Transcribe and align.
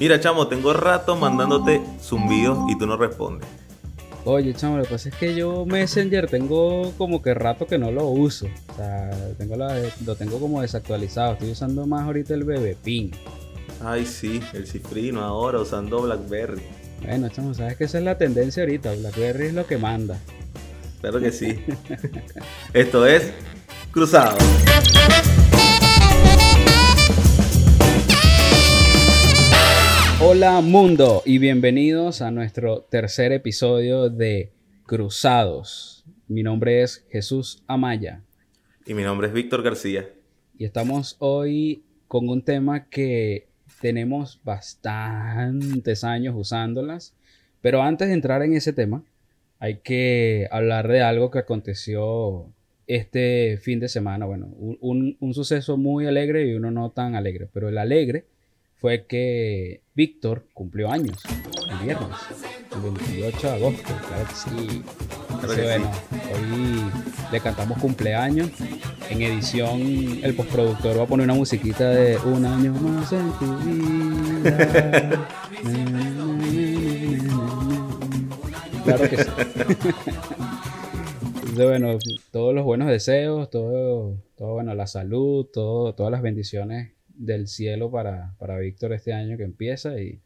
Mira, 0.00 0.18
chamo, 0.18 0.48
tengo 0.48 0.72
rato 0.72 1.14
mandándote 1.14 1.80
zumbidos 2.02 2.58
y 2.68 2.76
tú 2.76 2.84
no 2.84 2.96
respondes. 2.96 3.48
Oye, 4.24 4.52
chamo, 4.52 4.76
lo 4.78 4.82
que 4.82 4.88
pasa 4.90 5.08
es 5.08 5.14
que 5.14 5.36
yo 5.36 5.64
Messenger 5.66 6.26
tengo 6.28 6.90
como 6.98 7.22
que 7.22 7.32
rato 7.32 7.68
que 7.68 7.78
no 7.78 7.92
lo 7.92 8.06
uso. 8.08 8.46
O 8.72 8.74
sea, 8.76 9.08
tengo 9.38 9.54
la- 9.54 9.80
lo 10.04 10.16
tengo 10.16 10.40
como 10.40 10.62
desactualizado. 10.62 11.34
Estoy 11.34 11.52
usando 11.52 11.86
más 11.86 12.02
ahorita 12.06 12.34
el 12.34 12.42
bebé 12.42 12.76
pin. 12.82 13.12
Ay, 13.84 14.04
sí, 14.04 14.40
el 14.52 14.66
cifrino 14.66 15.20
ahora 15.22 15.60
usando 15.60 16.02
Blackberry. 16.02 16.62
Bueno, 17.06 17.28
chamo, 17.28 17.54
sabes 17.54 17.76
que 17.76 17.84
esa 17.84 17.98
es 17.98 18.04
la 18.04 18.18
tendencia 18.18 18.64
ahorita. 18.64 18.90
BlackBerry 18.96 19.46
es 19.46 19.54
lo 19.54 19.64
que 19.64 19.78
manda. 19.78 20.18
Claro 21.02 21.20
que 21.20 21.30
sí. 21.30 21.56
Esto 22.74 23.06
es 23.06 23.32
Cruzado. 23.92 24.36
Hola 30.20 30.60
mundo 30.60 31.22
y 31.26 31.38
bienvenidos 31.38 32.22
a 32.22 32.30
nuestro 32.30 32.82
tercer 32.82 33.32
episodio 33.32 34.08
de 34.08 34.52
Cruzados. 34.86 36.04
Mi 36.28 36.42
nombre 36.42 36.82
es 36.82 37.04
Jesús 37.10 37.62
Amaya 37.66 38.22
Y 38.86 38.94
mi 38.94 39.02
nombre 39.02 39.28
es 39.28 39.32
Víctor 39.34 39.62
García. 39.62 40.08
y 40.58 40.64
estamos 40.64 41.16
hoy 41.18 41.82
con 42.08 42.28
un 42.28 42.42
tema 42.42 42.88
que 42.88 43.48
tenemos 43.80 44.40
bastantes 44.44 46.04
años 46.04 46.34
usándolas, 46.36 47.14
pero 47.60 47.82
antes 47.82 48.08
de 48.08 48.14
entrar 48.14 48.42
en 48.42 48.54
ese 48.54 48.72
tema 48.72 49.02
hay 49.58 49.78
que 49.78 50.48
hablar 50.50 50.88
de 50.88 51.02
algo 51.02 51.30
que 51.30 51.38
aconteció 51.40 52.46
este 52.86 53.58
fin 53.60 53.80
de 53.80 53.88
semana. 53.88 54.26
Bueno, 54.26 54.46
un, 54.58 54.78
un- 54.80 55.16
un 55.20 55.34
suceso 55.34 55.76
muy 55.76 56.06
alegre 56.06 56.46
y 56.46 56.54
uno 56.54 56.70
no 56.70 56.90
tan 56.90 57.14
alegre, 57.14 57.48
pero 57.52 57.68
el 57.68 57.78
alegre 57.78 58.26
fue 58.84 59.06
que 59.06 59.80
Víctor 59.94 60.44
cumplió 60.52 60.90
años 60.90 61.16
el 61.70 61.78
viernes, 61.86 62.18
el 62.70 62.82
28 62.82 63.46
de 63.46 63.52
agosto, 63.54 63.94
claro 64.06 64.26
que 64.28 64.34
sí. 64.34 64.82
Claro 65.40 65.62
bueno, 65.62 65.90
hoy 66.34 66.84
le 67.32 67.40
cantamos 67.40 67.78
cumpleaños. 67.78 68.50
En 69.08 69.22
edición, 69.22 69.80
el 70.22 70.34
postproductor 70.34 70.98
va 70.98 71.04
a 71.04 71.06
poner 71.06 71.24
una 71.24 71.32
musiquita 71.32 71.88
de 71.88 72.18
un 72.18 72.44
año 72.44 72.74
más 72.74 73.10
en 73.14 73.32
tu 73.38 73.56
vida. 73.56 75.28
claro 78.84 79.08
que 79.08 79.16
sí. 79.16 79.30
Entonces, 81.36 81.66
bueno, 81.66 81.98
todos 82.30 82.54
los 82.54 82.64
buenos 82.64 82.88
deseos, 82.88 83.48
todo, 83.48 84.18
todo 84.36 84.52
bueno, 84.52 84.74
la 84.74 84.86
salud, 84.86 85.46
todo, 85.46 85.94
todas 85.94 86.12
las 86.12 86.20
bendiciones 86.20 86.93
del 87.14 87.46
cielo 87.48 87.90
para, 87.90 88.34
para 88.38 88.58
Víctor 88.58 88.92
este 88.92 89.12
año 89.12 89.36
que 89.36 89.44
empieza 89.44 90.00
y, 90.00 90.20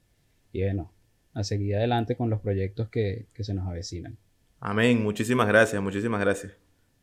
y 0.52 0.62
bueno, 0.62 0.92
a 1.34 1.44
seguir 1.44 1.76
adelante 1.76 2.16
con 2.16 2.30
los 2.30 2.40
proyectos 2.40 2.88
que, 2.88 3.26
que 3.32 3.44
se 3.44 3.54
nos 3.54 3.66
avecinan. 3.68 4.16
Amén. 4.60 5.02
Muchísimas 5.02 5.46
gracias, 5.46 5.80
muchísimas 5.82 6.20
gracias. 6.20 6.52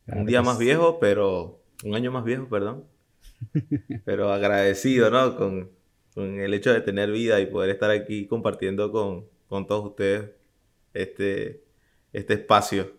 Claro 0.05 0.21
un 0.21 0.27
día 0.27 0.41
más 0.41 0.57
sí. 0.57 0.65
viejo, 0.65 0.99
pero. 0.99 1.61
Un 1.83 1.95
año 1.95 2.11
más 2.11 2.23
viejo, 2.23 2.47
perdón. 2.47 2.85
pero 4.05 4.31
agradecido, 4.31 5.09
¿no? 5.09 5.35
Con, 5.35 5.71
con 6.13 6.39
el 6.39 6.53
hecho 6.53 6.73
de 6.73 6.81
tener 6.81 7.11
vida 7.11 7.39
y 7.39 7.47
poder 7.47 7.69
estar 7.69 7.91
aquí 7.91 8.27
compartiendo 8.27 8.91
con, 8.91 9.25
con 9.47 9.67
todos 9.67 9.85
ustedes 9.85 10.31
este, 10.93 11.63
este 12.13 12.33
espacio. 12.35 12.93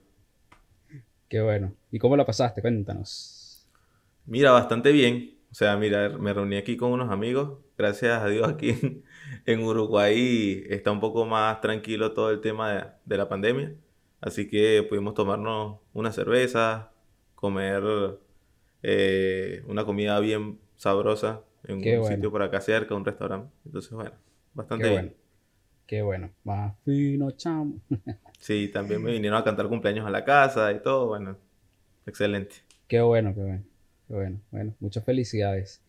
Qué 1.28 1.41
bueno. 1.41 1.75
¿Y 1.91 1.98
cómo 1.98 2.17
la 2.17 2.27
pasaste? 2.27 2.61
Cuéntanos. 2.61 3.67
Mira, 4.27 4.53
bastante 4.53 4.93
bien. 4.93 5.36
O 5.50 5.55
sea, 5.55 5.77
mira, 5.77 6.11
me 6.11 6.33
reuní 6.33 6.56
aquí 6.56 6.77
con 6.77 6.92
unos 6.92 7.11
amigos. 7.11 7.58
Gracias 7.78 8.22
a 8.22 8.28
Dios 8.28 8.48
aquí 8.48 9.02
en, 9.47 9.64
Uruguay 9.64 10.64
está 10.69 10.91
un 10.92 11.00
poco 11.00 11.27
más 11.27 11.61
tranquilo 11.61 12.12
todo 12.12 12.30
el 12.30 12.41
tema 12.41 12.72
de, 12.72 12.84
de 13.05 13.16
la 13.16 13.28
pandemia. 13.28 13.75
Así 14.20 14.48
que 14.48 14.84
pudimos 14.88 15.14
tomarnos 15.14 15.78
una 15.92 16.12
cerveza, 16.12 16.92
comer 17.34 17.82
eh, 18.82 19.62
una 19.66 19.84
comida 19.84 20.19
bien 20.21 20.59
sabrosa 20.76 21.43
en 21.65 21.81
Qué 21.81 21.94
un 21.94 22.00
bueno. 22.00 22.16
sitio 22.16 22.31
por 22.31 22.42
acá 22.42 22.60
cerca, 22.60 22.94
un 22.94 23.04
restaurante. 23.04 23.53
Entonces, 23.65 23.92
bueno, 23.92 24.12
bastante 24.54 24.84
Qué 24.84 24.91
bien. 24.91 25.03
bueno. 25.03 25.16
Qué 25.87 26.03
bueno. 26.03 26.31
Más 26.44 26.75
fino, 26.84 27.31
chamo. 27.32 27.81
Sí, 28.38 28.69
también 28.69 29.03
me 29.03 29.12
vinieron 29.12 29.38
a 29.38 29.44
cantar 29.44 29.66
cumpleaños 29.66 30.06
a 30.06 30.10
la 30.10 30.25
casa 30.25 30.71
y 30.72 30.81
todo. 30.82 31.06
Bueno, 31.09 31.38
excelente. 32.06 32.56
Qué 32.87 33.00
bueno, 33.00 33.34
qué 33.34 33.41
bueno. 33.41 33.65
Bueno. 34.09 34.41
Bueno, 34.50 34.75
muchas 34.81 35.05
felicidades. 35.05 35.83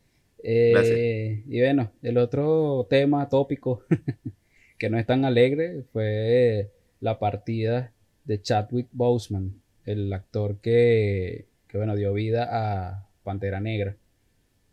Eh, 0.44 0.72
Gracias. 0.74 1.00
y 1.48 1.60
bueno, 1.62 1.92
el 2.04 2.18
otro 2.18 2.86
tema 2.90 3.28
tópico 3.30 3.84
que 4.78 4.90
no 4.90 4.98
es 5.00 5.06
tan 5.06 5.26
alegre 5.26 5.84
fue 5.92 6.72
la 7.00 7.20
partida 7.20 7.92
de 8.26 8.42
Chadwick 8.42 8.88
Boseman, 8.92 9.54
el 9.86 10.12
actor 10.14 10.58
que, 10.58 11.46
que 11.68 11.78
bueno, 11.78 11.96
dio 11.96 12.14
vida 12.14 12.48
a 12.52 13.08
Pantera 13.24 13.60
Negra. 13.60 13.96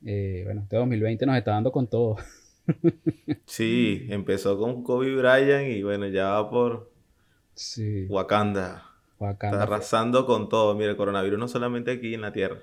Eh, 0.05 0.43
bueno, 0.45 0.63
este 0.63 0.77
2020 0.77 1.25
nos 1.27 1.37
está 1.37 1.53
dando 1.53 1.73
con 1.73 1.87
todo. 1.89 2.17
Sí, 3.47 4.07
empezó 4.09 4.59
con 4.59 4.83
Kobe 4.85 5.15
Bryant 5.17 5.69
y 5.69 5.83
bueno, 5.83 6.07
ya 6.09 6.31
va 6.31 6.51
por 6.51 6.91
Sí, 7.55 8.07
Wakanda. 8.09 8.85
Está 9.13 9.25
Wakanda. 9.25 9.63
arrasando 9.63 10.25
con 10.27 10.49
todo. 10.49 10.75
Mira, 10.75 10.91
el 10.91 10.97
coronavirus 10.97 11.39
no 11.39 11.47
solamente 11.49 11.91
aquí 11.93 12.15
en 12.15 12.23
la 12.23 12.33
Tierra. 12.33 12.63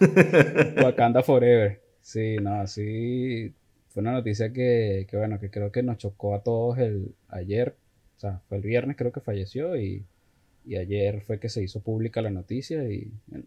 Wakanda 0.82 1.22
Forever. 1.22 1.80
Sí, 2.00 2.36
no, 2.40 2.66
sí. 2.66 3.54
Fue 3.88 4.02
una 4.02 4.12
noticia 4.12 4.52
que, 4.52 5.06
que, 5.08 5.16
bueno, 5.16 5.38
que 5.40 5.50
creo 5.50 5.70
que 5.72 5.82
nos 5.82 5.98
chocó 5.98 6.34
a 6.34 6.42
todos 6.42 6.78
el 6.78 7.14
ayer. 7.28 7.76
O 8.16 8.20
sea, 8.20 8.40
fue 8.48 8.58
el 8.58 8.62
viernes 8.64 8.96
creo 8.96 9.12
que 9.12 9.20
falleció 9.20 9.76
y, 9.76 10.04
y 10.64 10.76
ayer 10.76 11.22
fue 11.22 11.40
que 11.40 11.48
se 11.48 11.62
hizo 11.62 11.80
pública 11.82 12.22
la 12.22 12.30
noticia 12.30 12.84
y 12.90 13.12
bueno, 13.26 13.44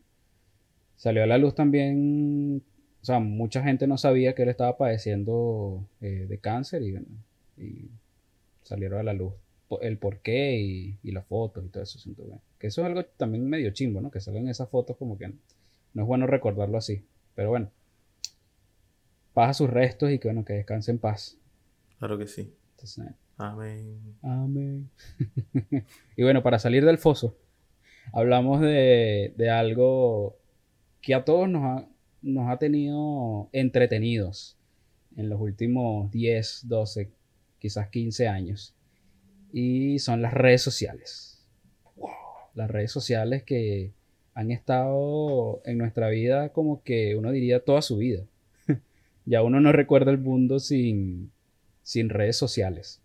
salió 0.95 1.23
a 1.23 1.27
la 1.27 1.38
luz 1.38 1.56
también. 1.56 2.63
O 3.01 3.06
sea, 3.06 3.19
mucha 3.19 3.63
gente 3.63 3.88
no 3.88 3.97
sabía 3.97 4.35
que 4.35 4.44
él 4.44 4.50
estaba 4.50 4.77
padeciendo 4.77 5.88
eh, 6.01 6.25
de 6.29 6.39
cáncer 6.39 6.83
y, 6.83 6.91
bueno, 6.94 7.07
salieron 8.63 9.00
a 9.00 9.03
la 9.03 9.13
luz 9.13 9.33
el 9.81 9.97
porqué 9.97 10.57
y, 10.59 11.00
y 11.03 11.11
las 11.11 11.25
fotos 11.25 11.66
y 11.66 11.69
todo 11.69 11.83
eso. 11.83 12.00
siento 12.00 12.23
que- 12.25 12.46
Que 12.59 12.68
eso 12.68 12.81
es 12.81 12.88
algo 12.88 13.03
también 13.06 13.47
medio 13.47 13.72
chimbo, 13.72 14.01
¿no? 14.01 14.12
Que 14.12 14.19
salgan 14.19 14.47
esas 14.47 14.69
fotos 14.69 14.97
como 14.97 15.18
que 15.18 15.28
no 15.94 16.01
es 16.01 16.07
bueno 16.07 16.28
recordarlo 16.28 16.78
así. 16.78 17.03
Pero 17.35 17.50
bueno, 17.50 17.69
paz 19.34 19.51
a 19.51 19.53
sus 19.53 19.69
restos 19.69 20.12
y 20.12 20.19
que 20.19 20.28
bueno, 20.28 20.44
que 20.44 20.53
descanse 20.53 20.91
en 20.91 21.00
paz. 21.00 21.38
Claro 22.00 22.18
que 22.18 22.28
sí. 22.28 22.53
Entonces, 22.72 23.06
eh, 23.06 23.13
Amén. 23.38 24.16
amén. 24.23 24.90
y 26.16 26.23
bueno, 26.23 26.41
para 26.41 26.57
salir 26.57 26.84
del 26.85 26.97
foso, 26.97 27.38
hablamos 28.12 28.62
de, 28.62 29.34
de 29.38 29.50
algo 29.50 30.35
que 31.01 31.13
a 31.13 31.24
todos 31.24 31.47
nos 31.47 31.63
ha, 31.63 31.88
nos 32.22 32.50
ha 32.50 32.57
tenido 32.57 33.50
entretenidos 33.51 34.57
en 35.16 35.29
los 35.29 35.39
últimos 35.39 36.12
10, 36.12 36.62
12, 36.68 37.09
quizás 37.59 37.89
15 37.89 38.28
años. 38.28 38.74
Y 39.53 40.00
son 40.00 40.22
las 40.22 40.34
redes 40.34 40.62
sociales. 40.62 41.26
Las 42.57 42.72
redes 42.72 42.91
sociales 42.91 43.44
que 43.44 43.91
han 44.34 44.50
estado 44.50 45.62
en 45.63 45.78
nuestra 45.78 46.09
vida 46.09 46.50
como 46.50 46.81
que 46.81 47.16
uno 47.16 47.31
diría 47.31 47.59
toda 47.63 47.84
su 47.84 47.97
vida. 47.97 48.23
ya 49.25 49.44
uno 49.44 49.59
no 49.62 49.72
recuerda 49.72 50.09
el 50.09 50.18
mundo 50.18 50.57
sin, 50.59 51.31
sin 51.84 52.09
redes 52.09 52.35
sociales. 52.35 53.00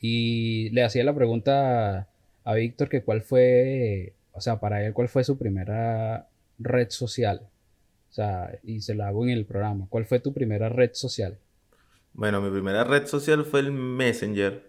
Y 0.00 0.70
le 0.70 0.84
hacía 0.84 1.02
la 1.02 1.16
pregunta 1.16 1.98
a, 1.98 2.08
a 2.44 2.54
Víctor 2.54 2.88
que 2.88 3.02
cuál 3.02 3.22
fue, 3.22 4.12
o 4.30 4.40
sea, 4.40 4.60
para 4.60 4.86
él 4.86 4.92
cuál 4.92 5.08
fue 5.08 5.24
su 5.24 5.36
primera 5.36 6.28
red 6.60 6.90
social. 6.90 7.48
O 8.10 8.12
sea, 8.14 8.56
y 8.62 8.82
se 8.82 8.94
la 8.94 9.08
hago 9.08 9.24
en 9.24 9.30
el 9.30 9.46
programa. 9.46 9.88
¿Cuál 9.90 10.06
fue 10.06 10.20
tu 10.20 10.32
primera 10.32 10.68
red 10.68 10.90
social? 10.92 11.38
Bueno, 12.12 12.40
mi 12.40 12.52
primera 12.52 12.84
red 12.84 13.06
social 13.08 13.44
fue 13.44 13.58
el 13.58 13.72
Messenger. 13.72 14.62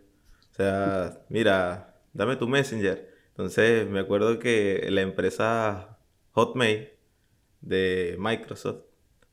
O 0.51 0.55
sea, 0.55 1.19
mira, 1.29 1.93
dame 2.11 2.37
tu 2.37 2.47
Messenger. 2.47 3.14
Entonces, 3.35 3.87
me 3.89 3.99
acuerdo 3.99 4.39
que 4.39 4.87
la 4.89 5.01
empresa 5.01 5.97
Hotmail 6.31 6.89
de 7.61 8.15
Microsoft, 8.19 8.83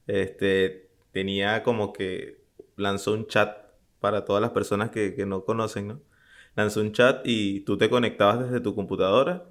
este, 0.06 0.90
tenía 1.12 1.62
como 1.62 1.92
que 1.92 2.42
lanzó 2.76 3.12
un 3.14 3.26
chat 3.26 3.56
para 4.00 4.24
todas 4.24 4.42
las 4.42 4.52
personas 4.52 4.90
que, 4.90 5.14
que 5.14 5.26
no 5.26 5.44
conocen, 5.44 5.88
¿no? 5.88 6.00
Lanzó 6.56 6.80
un 6.80 6.92
chat 6.92 7.22
y 7.26 7.60
tú 7.60 7.78
te 7.78 7.90
conectabas 7.90 8.40
desde 8.40 8.60
tu 8.60 8.74
computadora, 8.74 9.46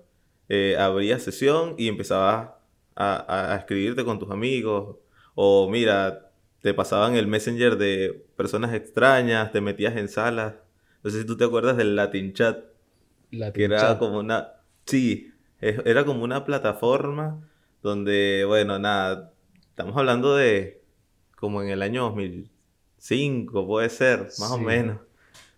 eh, 0.50 0.77
abrías 0.77 1.24
sesión 1.24 1.75
y 1.77 1.88
empezabas 1.88 2.51
a, 2.95 3.15
a- 3.15 3.54
a 3.54 3.57
escribirte 3.57 4.04
con 4.06 4.19
tus 4.19 4.31
amigos. 4.31 4.97
O 5.36 5.69
mira, 5.69 6.31
te 6.62 6.74
pasaban 6.74 7.15
el 7.15 7.27
Messenger 7.27 7.77
de 7.77 8.25
personas 8.36 8.74
extrañas, 8.74 9.51
te 9.51 9.62
metías 9.62 9.95
en 9.97 10.09
salas. 10.09 10.56
No 11.04 11.09
sé 11.09 11.21
si 11.21 11.25
tú 11.27 11.38
te 11.38 11.45
acuerdas 11.45 11.77
del 11.77 11.95
Latin 11.95 12.33
Chat, 12.33 12.59
La 13.31 13.51
que 13.51 13.63
era 13.66 13.98
como 13.98 14.19
una... 14.19 14.54
Sí, 14.86 15.31
era 15.60 16.06
como 16.06 16.24
una 16.24 16.44
plataforma 16.45 17.48
donde, 17.81 18.44
bueno, 18.48 18.80
nada, 18.80 19.33
estamos 19.69 19.95
hablando 19.98 20.36
de 20.36 20.81
como 21.36 21.62
en 21.63 21.69
el 21.69 21.81
año 21.81 22.04
2000, 22.04 22.51
2005, 22.98 23.68
puede 23.68 23.89
ser, 23.89 24.19
más 24.39 24.51
o 24.51 24.57
menos. 24.60 25.00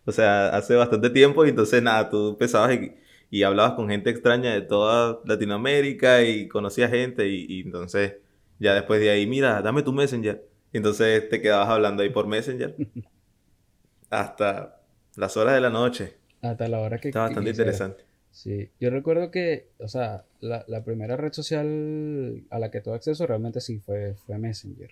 O 0.06 0.12
sea, 0.12 0.50
hace 0.56 0.76
bastante 0.76 1.10
tiempo 1.10 1.46
y 1.46 1.50
entonces 1.50 1.82
nada, 1.82 2.10
tú 2.10 2.30
empezabas 2.30 2.74
y, 2.76 2.94
y 3.30 3.44
hablabas 3.44 3.74
con 3.74 3.90
gente 3.90 4.10
extraña 4.10 4.54
de 4.54 4.62
toda 4.62 5.20
Latinoamérica 5.26 6.24
y 6.24 6.48
conocías 6.48 6.92
gente 6.92 7.28
y, 7.28 7.46
y 7.50 7.62
entonces 7.62 8.16
ya 8.60 8.74
después 8.74 9.00
de 9.02 9.10
ahí, 9.10 9.28
mira, 9.28 9.62
dame 9.62 9.84
tu 9.84 9.94
Messenger. 9.94 10.46
Y 10.72 10.78
entonces 10.78 11.30
te 11.30 11.42
quedabas 11.42 11.70
hablando 11.70 12.04
ahí 12.04 12.10
por 12.10 12.28
Messenger 12.28 12.76
hasta 14.10 14.82
las 15.16 15.38
horas 15.38 15.56
de 15.56 15.62
la 15.62 15.70
noche. 15.70 16.18
Hasta 16.44 16.68
la 16.68 16.80
hora 16.82 17.00
que 17.00 17.10
Está 17.10 17.20
bastante 17.22 17.50
quisiera. 17.50 17.52
interesante. 17.52 18.04
Sí, 18.32 18.70
yo 18.80 18.92
recuerdo 18.92 19.32
que, 19.32 19.70
o 19.80 19.88
sea, 19.88 20.26
la, 20.42 20.66
la 20.68 20.84
primera 20.84 21.18
red 21.18 21.34
social 21.34 22.46
a 22.52 22.60
la 22.60 22.72
que 22.72 22.82
tuve 22.82 22.96
acceso 22.96 23.28
realmente 23.28 23.62
sí 23.62 23.80
fue, 23.80 24.16
fue 24.16 24.38
Messenger. 24.40 24.92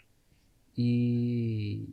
Y... 0.76 1.90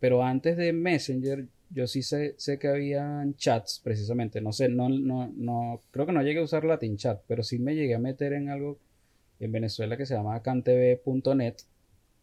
Pero 0.00 0.22
antes 0.22 0.56
de 0.56 0.72
Messenger, 0.72 1.46
yo 1.70 1.86
sí 1.86 2.02
sé, 2.02 2.34
sé 2.38 2.58
que 2.58 2.68
habían 2.68 3.36
chats, 3.36 3.80
precisamente. 3.82 4.40
No 4.40 4.52
sé, 4.52 4.68
no, 4.68 4.88
no, 4.88 5.32
no, 5.36 5.80
creo 5.90 6.06
que 6.06 6.12
no 6.12 6.22
llegué 6.22 6.40
a 6.40 6.44
usar 6.44 6.64
Latin 6.64 6.96
Chat, 6.98 7.22
pero 7.28 7.42
sí 7.42 7.58
me 7.58 7.74
llegué 7.74 7.94
a 7.94 7.98
meter 7.98 8.32
en 8.34 8.50
algo 8.50 8.78
en 9.40 9.52
Venezuela 9.52 9.96
que 9.96 10.06
se 10.06 10.14
llama 10.14 10.42
cantv.net. 10.42 11.56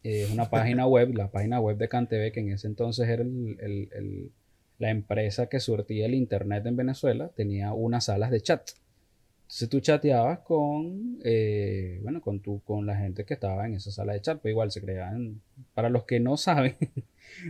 Es 0.03 0.29
una 0.31 0.49
página 0.49 0.87
web, 0.87 1.13
la 1.15 1.31
página 1.31 1.59
web 1.61 1.77
de 1.77 1.89
CanTV, 1.89 2.31
que 2.33 2.41
en 2.41 2.51
ese 2.51 2.67
entonces 2.67 3.07
era 3.09 3.23
el- 3.23 3.57
el- 3.61 3.89
el, 3.93 4.31
la 4.79 4.89
empresa 4.89 5.47
que 5.47 5.59
surtía 5.59 6.05
el 6.05 6.13
internet 6.13 6.65
en 6.65 6.75
Venezuela 6.75 7.29
tenía 7.35 7.73
unas 7.73 8.05
salas 8.05 8.31
de 8.31 8.41
chat. 8.41 8.69
Entonces 9.43 9.69
tú 9.69 9.79
chateabas 9.81 10.39
con, 10.39 11.19
eh, 11.23 11.99
bueno, 12.01 12.21
con 12.21 12.39
tu, 12.39 12.61
con 12.63 12.87
la 12.87 12.95
gente 12.95 13.23
que 13.23 13.35
estaba 13.35 13.67
en 13.67 13.75
esa 13.75 13.91
sala 13.91 14.13
de 14.13 14.21
chat, 14.21 14.39
pero 14.41 14.51
igual 14.51 14.71
se 14.71 14.81
creaban, 14.81 15.41
para 15.75 15.89
los 15.89 16.05
que 16.05 16.19
no 16.19 16.37
saben, 16.37 16.75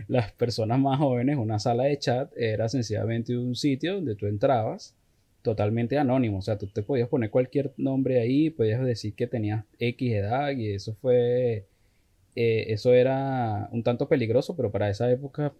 las 0.08 0.32
personas 0.32 0.78
más 0.78 0.98
jóvenes, 0.98 1.38
una 1.38 1.58
sala 1.58 1.84
de 1.84 1.98
chat 1.98 2.30
era 2.36 2.68
sencillamente 2.68 3.36
un 3.38 3.54
sitio 3.56 3.94
donde 3.94 4.16
tú 4.16 4.26
entrabas 4.26 4.94
totalmente 5.40 5.98
anónimo, 5.98 6.38
o 6.38 6.42
sea, 6.42 6.58
tú 6.58 6.66
te 6.66 6.82
podías 6.82 7.08
poner 7.08 7.30
cualquier 7.30 7.72
nombre 7.76 8.20
ahí, 8.20 8.50
podías 8.50 8.84
decir 8.84 9.14
que 9.14 9.26
tenías 9.26 9.64
X 9.78 10.12
edad 10.12 10.50
y 10.50 10.72
eso 10.72 10.94
fue, 11.00 11.66
eh, 12.34 12.64
eso 12.68 12.92
era 12.92 13.68
un 13.72 13.82
tanto 13.82 14.08
peligroso, 14.08 14.56
pero 14.56 14.70
para 14.70 14.90
esa 14.90 15.10
época 15.10 15.52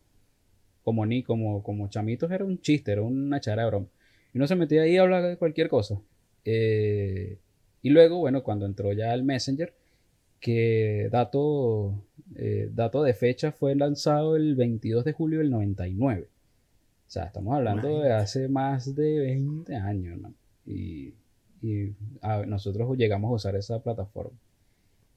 como 0.85 1.05
ni 1.07 1.23
como, 1.23 1.63
como 1.63 1.89
chamitos 1.89 2.31
era 2.31 2.45
un 2.45 2.61
chiste, 2.61 2.93
era 2.93 3.03
una 3.03 3.41
chara 3.41 3.63
de 3.63 3.69
broma. 3.69 3.87
Y 4.33 4.39
uno 4.39 4.47
se 4.47 4.55
metía 4.57 4.83
ahí 4.83 4.97
a 4.97 5.03
hablar 5.03 5.23
de 5.25 5.37
cualquier 5.37 5.69
cosa. 5.69 5.99
Eh, 6.45 7.39
y 7.83 7.91
luego, 7.91 8.19
bueno, 8.19 8.43
cuando 8.43 8.67
entró 8.67 8.93
ya 8.93 9.13
el 9.15 9.25
Messenger, 9.25 9.73
que 10.41 11.09
dato, 11.11 11.95
eh, 12.37 12.69
dato 12.75 13.03
de 13.03 13.15
fecha 13.15 13.51
fue 13.53 13.75
lanzado 13.75 14.37
el 14.37 14.55
22 14.57 15.05
de 15.05 15.13
julio 15.13 15.39
del 15.39 15.51
99. 15.51 16.29
O 17.07 17.11
sea, 17.11 17.25
estamos 17.25 17.55
hablando 17.57 17.89
de 18.03 18.13
hace 18.13 18.49
más 18.49 18.95
de 18.95 19.21
20 19.21 19.75
años, 19.77 20.19
¿no? 20.21 20.35
Y, 20.67 21.15
y 21.63 21.93
a- 22.21 22.45
nosotros 22.47 22.97
llegamos 22.99 23.31
a 23.31 23.35
usar 23.35 23.57
esa 23.57 23.83
plataforma. 23.83 24.37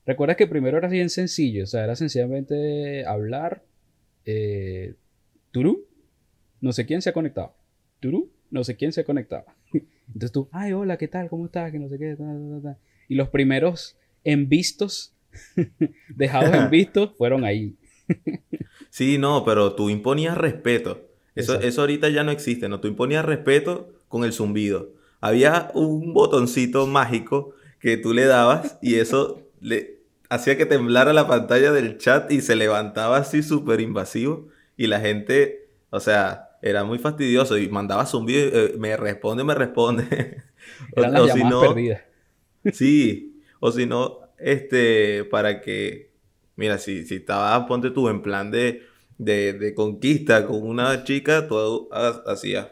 Recuerda 0.06 0.36
que 0.36 0.48
primero 0.48 0.78
era 0.78 0.88
bien 0.88 1.10
sencillo, 1.10 1.63
o 1.63 1.68
sea, 1.68 1.84
era 1.84 1.96
sencillamente 1.96 3.06
hablar, 3.06 3.63
eh, 4.25 4.94
turú, 5.57 5.88
no 6.62 6.71
sé 6.71 6.86
quién 6.86 7.01
se 7.01 7.09
ha 7.09 7.13
conectado, 7.13 7.56
turú, 8.00 8.30
no 8.51 8.63
sé 8.63 8.75
quién 8.75 8.94
se 8.94 9.01
ha 9.01 9.04
conectado. 9.04 9.45
Entonces 10.07 10.31
tú, 10.31 10.48
ay, 10.51 10.71
hola, 10.74 10.98
¿qué 10.98 11.07
tal? 11.07 11.30
¿Cómo 11.30 11.45
estás? 11.45 11.71
Que 11.71 11.80
no 11.80 11.89
sé 11.89 11.98
qué, 11.98 12.15
ta, 12.15 12.24
ta, 12.25 12.62
ta, 12.62 12.62
ta. 12.62 12.77
Y 13.09 13.15
los 13.15 13.30
primeros 13.30 13.98
en 14.24 14.50
vistos, 14.50 15.15
dejados 16.15 16.54
en 16.54 16.69
vistos, 16.69 17.15
fueron 17.18 17.44
ahí. 17.44 17.75
Sí, 18.92 19.18
no, 19.18 19.44
pero 19.45 19.74
tú 19.74 19.89
imponías 19.89 20.38
respeto. 20.38 21.01
Eso, 21.33 21.54
Exacto. 21.54 21.68
eso 21.68 21.81
ahorita 21.81 22.10
ya 22.10 22.24
no 22.24 22.30
existe, 22.30 22.69
¿no? 22.69 22.80
Tú 22.80 22.88
imponías 22.88 23.25
respeto 23.25 23.92
con 24.07 24.24
el 24.25 24.33
zumbido. 24.33 24.92
Había 25.21 25.71
un 25.74 26.13
botoncito 26.13 26.86
mágico 26.86 27.56
que 27.80 27.98
tú 27.98 28.13
le 28.13 28.25
dabas 28.25 28.77
y 28.83 28.95
eso 28.95 29.42
le 29.60 30.01
hacía 30.30 30.56
que 30.56 30.68
temblara 30.68 31.13
la 31.13 31.27
pantalla 31.27 31.71
del 31.71 31.98
chat 31.98 32.31
y 32.31 32.42
se 32.42 32.56
levantaba 32.56 33.18
así 33.18 33.42
súper 33.42 33.81
invasivo 33.81 34.50
y 34.77 34.88
la 34.88 35.00
gente, 35.01 35.69
o 35.89 36.00
sea, 36.00 36.57
era 36.62 36.83
muy 36.85 37.00
fastidioso 37.00 37.57
y 37.57 37.69
mandaba 37.69 38.06
zumbido, 38.06 38.47
y, 38.47 38.51
eh, 38.53 38.74
me 38.77 38.95
responde, 38.97 39.44
me 39.44 39.56
responde. 39.56 40.44
O- 40.97 41.01
las 41.01 41.21
o 41.21 41.27
si 41.29 41.44
no, 41.45 41.62
perdidas. 41.62 42.01
Sí, 42.74 43.41
o 43.59 43.71
si 43.71 43.85
no, 43.85 44.19
este, 44.38 45.24
para 45.25 45.62
que, 45.62 46.12
mira, 46.56 46.77
si, 46.77 47.06
si 47.06 47.15
estabas, 47.15 47.65
ponte 47.68 47.91
tú, 47.91 48.09
en 48.09 48.21
plan 48.21 48.51
de, 48.51 48.83
de, 49.18 49.53
de 49.53 49.74
conquista 49.74 50.45
con 50.45 50.63
una 50.63 51.03
chica, 51.03 51.47
tú 51.47 51.89
ha- 51.91 52.24
hacías 52.27 52.68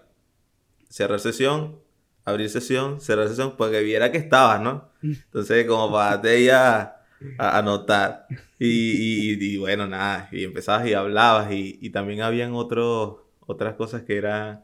cerrar 0.90 1.20
sesión, 1.20 1.80
abrir 2.24 2.50
sesión, 2.50 3.02
cerrar 3.02 3.28
sesión, 3.30 3.58
para 3.58 3.72
que 3.72 3.82
viera 3.84 4.12
que 4.12 4.18
estabas, 4.18 4.62
¿no? 4.62 4.90
Entonces, 5.02 5.66
como 5.68 5.92
para 5.92 6.22
ella 6.34 6.95
a, 7.38 7.58
anotar. 7.60 8.28
Y, 8.60 9.34
y- 9.34 9.54
y 9.54 9.58
bueno, 9.58 9.88
nada, 9.88 10.30
y 10.32 10.44
empezabas 10.44 10.88
y 10.88 10.94
hablabas, 10.94 11.52
y, 11.52 11.78
y 11.82 11.90
también 11.92 12.22
habían 12.22 12.54
otros, 12.54 13.18
otras 13.42 13.76
cosas 13.76 14.04
que 14.04 14.18
eran, 14.18 14.64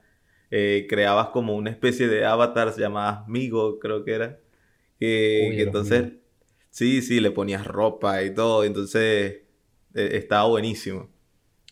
eh, 0.52 0.86
creabas 0.90 1.28
como 1.30 1.56
una 1.56 1.70
especie 1.72 2.08
de 2.08 2.26
avatars 2.26 2.78
llamadas 2.78 3.28
Migo, 3.28 3.80
creo 3.80 4.04
que 4.06 4.12
era. 4.14 4.40
Que, 5.00 5.48
Uy, 5.50 5.56
que 5.58 5.66
los 5.66 5.68
entonces, 5.68 6.14
sí, 6.70 7.02
sí, 7.02 7.20
le 7.20 7.32
ponías 7.32 7.66
ropa 7.66 8.24
y 8.24 8.34
todo, 8.34 8.64
entonces 8.64 9.42
eh, 9.96 10.10
estaba 10.14 10.46
buenísimo. 10.48 11.10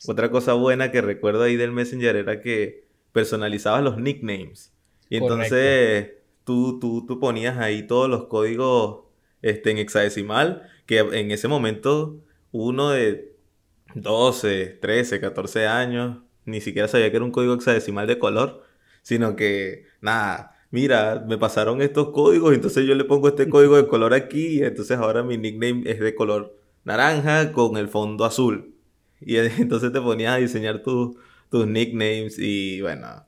Otra 0.07 0.31
cosa 0.31 0.53
buena 0.53 0.91
que 0.91 1.01
recuerdo 1.01 1.43
ahí 1.43 1.55
del 1.57 1.71
Messenger 1.71 2.15
era 2.15 2.41
que 2.41 2.85
personalizabas 3.11 3.83
los 3.83 3.97
nicknames. 3.97 4.73
Y 5.09 5.17
entonces 5.17 6.11
tú, 6.43 6.79
tú, 6.79 7.05
tú 7.05 7.19
ponías 7.19 7.57
ahí 7.57 7.83
todos 7.85 8.09
los 8.09 8.25
códigos 8.27 9.01
este, 9.41 9.71
en 9.71 9.77
hexadecimal, 9.79 10.69
que 10.89 10.97
en 10.97 11.29
ese 11.29 11.47
momento 11.47 12.19
uno 12.51 12.89
de 12.89 13.35
12, 13.93 14.79
13, 14.81 15.19
14 15.19 15.67
años 15.67 16.23
ni 16.45 16.61
siquiera 16.61 16.87
sabía 16.87 17.11
que 17.11 17.17
era 17.17 17.25
un 17.25 17.31
código 17.31 17.53
hexadecimal 17.53 18.07
de 18.07 18.17
color, 18.17 18.63
sino 19.03 19.35
que, 19.35 19.85
nada, 20.01 20.57
mira, 20.71 21.23
me 21.27 21.37
pasaron 21.37 21.83
estos 21.83 22.09
códigos, 22.09 22.55
entonces 22.55 22.87
yo 22.87 22.95
le 22.95 23.03
pongo 23.03 23.27
este 23.27 23.47
código 23.49 23.77
de 23.77 23.85
color 23.85 24.15
aquí, 24.15 24.61
y 24.61 24.63
entonces 24.63 24.97
ahora 24.97 25.21
mi 25.21 25.37
nickname 25.37 25.83
es 25.85 25.99
de 25.99 26.15
color 26.15 26.57
naranja 26.85 27.51
con 27.51 27.77
el 27.77 27.87
fondo 27.87 28.25
azul. 28.25 28.73
Y 29.21 29.37
entonces 29.61 29.93
te 29.93 30.01
ponías 30.01 30.33
a 30.33 30.37
diseñar 30.37 30.81
tus 30.81 31.17
tus 31.51 31.67
nicknames 31.67 32.39
y 32.39 32.81
bueno, 32.81 33.27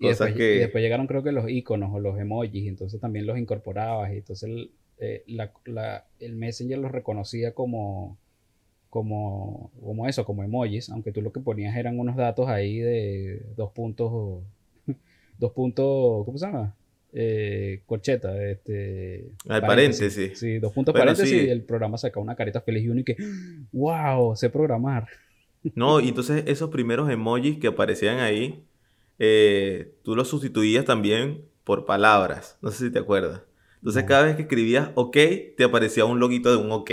Y 0.00 0.08
cosas 0.08 0.30
después, 0.30 0.34
y 0.34 0.38
que... 0.38 0.58
después 0.58 0.82
llegaron 0.82 1.06
creo 1.06 1.22
que 1.22 1.30
los 1.30 1.48
iconos 1.48 1.90
o 1.92 2.00
los 2.00 2.18
emojis, 2.18 2.66
entonces 2.66 3.00
también 3.00 3.24
los 3.24 3.38
incorporabas 3.38 4.12
y 4.12 4.16
entonces 4.16 4.50
eh, 5.00 5.24
la- 5.26 5.52
la- 5.64 6.06
el 6.20 6.34
Messenger 6.36 6.78
los 6.78 6.92
reconocía 6.92 7.54
como, 7.54 8.18
como, 8.90 9.70
como 9.84 10.06
eso, 10.08 10.24
como 10.24 10.44
emojis, 10.44 10.90
aunque 10.90 11.12
tú 11.12 11.22
lo 11.22 11.32
que 11.32 11.40
ponías 11.40 11.76
eran 11.76 11.98
unos 11.98 12.16
datos 12.16 12.48
ahí 12.48 12.78
de 12.80 13.42
dos 13.56 13.72
puntos, 13.72 14.42
dos 15.38 15.52
puntos, 15.52 16.24
¿cómo 16.24 16.38
se 16.38 16.46
llama? 16.46 16.74
Eh, 17.12 17.82
corcheta, 17.86 18.36
este, 18.44 19.32
Al 19.48 19.64
paréntesis. 19.64 20.38
Sí, 20.38 20.58
dos 20.58 20.72
puntos 20.72 20.94
Bueno, 20.94 21.14
paréntesis 21.14 21.38
sí. 21.38 21.46
y 21.46 21.50
el 21.50 21.64
programa 21.64 21.98
saca 21.98 22.20
una 22.20 22.36
carita 22.36 22.60
feliz 22.60 22.84
y 22.84 22.88
uno 22.90 23.00
y 23.00 23.04
que, 23.04 23.16
wow, 23.72 24.36
sé 24.36 24.50
programar. 24.50 25.08
No, 25.74 26.00
y 26.00 26.08
entonces 26.08 26.44
esos 26.46 26.70
primeros 26.70 27.08
emojis 27.10 27.58
que 27.58 27.68
aparecían 27.68 28.18
ahí, 28.18 28.68
eh, 29.18 29.96
tú 30.02 30.16
los 30.16 30.28
sustituías 30.28 30.84
también 30.84 31.48
por 31.64 31.86
palabras. 31.86 32.58
No 32.62 32.70
sé 32.70 32.86
si 32.86 32.92
te 32.92 32.98
acuerdas. 32.98 33.42
Entonces 33.78 34.04
cada 34.04 34.24
vez 34.24 34.36
que 34.36 34.42
escribías 34.42 34.90
OK, 34.94 35.16
te 35.56 35.64
aparecía 35.64 36.04
un 36.04 36.18
loguito 36.20 36.50
de 36.50 36.56
un 36.56 36.70
OK. 36.72 36.90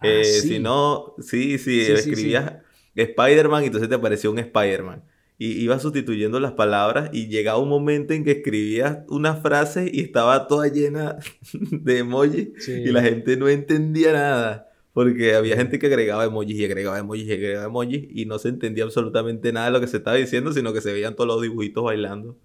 Ah, 0.00 0.06
Eh, 0.08 0.22
sí. 0.22 0.48
Si 0.48 0.58
no, 0.58 1.14
sí, 1.18 1.58
sí, 1.58 1.80
Sí, 1.80 1.96
sí, 1.96 2.14
sí. 2.14 2.32
escribías 2.34 2.54
Spider-Man 2.94 3.62
y 3.64 3.66
entonces 3.66 3.88
te 3.88 3.94
aparecía 3.94 4.30
un 4.30 4.38
Spider-Man. 4.38 5.04
Y 5.38 5.52
ibas 5.62 5.82
sustituyendo 5.82 6.40
las 6.40 6.52
palabras 6.52 7.10
y 7.12 7.28
llegaba 7.28 7.58
un 7.58 7.68
momento 7.68 8.14
en 8.14 8.24
que 8.24 8.30
escribías 8.32 9.00
una 9.08 9.34
frase 9.36 9.90
y 9.92 10.00
estaba 10.00 10.46
toda 10.48 10.68
llena 10.68 11.18
de 11.52 11.98
emojis 11.98 12.48
y 12.82 12.90
la 12.90 13.02
gente 13.02 13.36
no 13.36 13.48
entendía 13.48 14.12
nada. 14.12 14.70
Porque 14.94 15.34
había 15.34 15.56
gente 15.56 15.78
que 15.78 15.86
agregaba 15.88 16.24
emojis 16.24 16.56
y 16.56 16.64
agregaba 16.64 16.98
emojis 16.98 17.26
y 17.26 17.32
agregaba 17.32 17.66
emojis 17.66 18.08
y 18.10 18.24
no 18.24 18.38
se 18.38 18.48
entendía 18.48 18.84
absolutamente 18.84 19.52
nada 19.52 19.66
de 19.66 19.72
lo 19.72 19.80
que 19.80 19.88
se 19.88 19.98
estaba 19.98 20.16
diciendo, 20.16 20.52
sino 20.54 20.72
que 20.72 20.80
se 20.80 20.92
veían 20.92 21.14
todos 21.14 21.28
los 21.28 21.42
dibujitos 21.42 21.84
bailando 21.84 22.38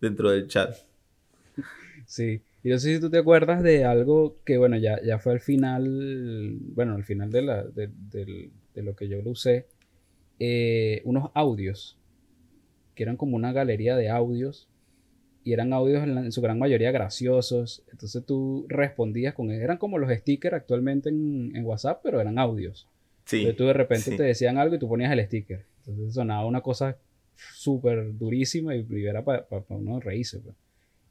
dentro 0.00 0.30
del 0.30 0.46
chat. 0.48 0.74
Sí, 2.06 2.42
y 2.64 2.70
no 2.70 2.78
sé 2.78 2.94
si 2.94 3.00
tú 3.00 3.10
te 3.10 3.18
acuerdas 3.18 3.62
de 3.62 3.84
algo 3.84 4.38
que, 4.44 4.56
bueno, 4.58 4.76
ya, 4.78 5.00
ya 5.02 5.18
fue 5.20 5.34
al 5.34 5.40
final, 5.40 6.58
bueno, 6.74 6.94
al 6.94 7.04
final 7.04 7.30
de, 7.30 7.42
la, 7.42 7.62
de, 7.62 7.90
de 8.74 8.82
lo 8.82 8.96
que 8.96 9.06
yo 9.06 9.22
lo 9.22 9.30
usé, 9.30 9.66
eh, 10.40 11.02
unos 11.04 11.30
audios, 11.34 11.98
que 12.94 13.02
eran 13.04 13.16
como 13.16 13.36
una 13.36 13.52
galería 13.52 13.96
de 13.96 14.08
audios, 14.08 14.68
y 15.44 15.52
eran 15.52 15.74
audios 15.74 16.02
en, 16.02 16.14
la- 16.14 16.22
en 16.22 16.32
su 16.32 16.40
gran 16.40 16.58
mayoría 16.58 16.90
graciosos, 16.90 17.84
entonces 17.92 18.24
tú 18.24 18.64
respondías 18.68 19.34
con, 19.34 19.50
eran 19.50 19.76
como 19.76 19.98
los 19.98 20.10
stickers 20.10 20.54
actualmente 20.54 21.10
en, 21.10 21.54
en 21.54 21.64
WhatsApp, 21.66 22.00
pero 22.02 22.20
eran 22.20 22.38
audios. 22.38 22.88
Sí. 23.26 23.38
Entonces 23.38 23.56
tú 23.58 23.64
de 23.66 23.72
repente 23.74 24.10
sí. 24.10 24.16
te 24.16 24.22
decían 24.22 24.56
algo 24.56 24.74
y 24.74 24.78
tú 24.78 24.88
ponías 24.88 25.12
el 25.12 25.24
sticker. 25.26 25.66
Entonces 25.86 26.14
sonaba 26.14 26.46
una 26.46 26.62
cosa 26.62 26.96
súper 27.36 28.16
durísima 28.16 28.74
y 28.74 28.86
era 29.04 29.22
para 29.22 29.46
uno 29.68 30.00
reírse. 30.00 30.38
Pues. 30.40 30.56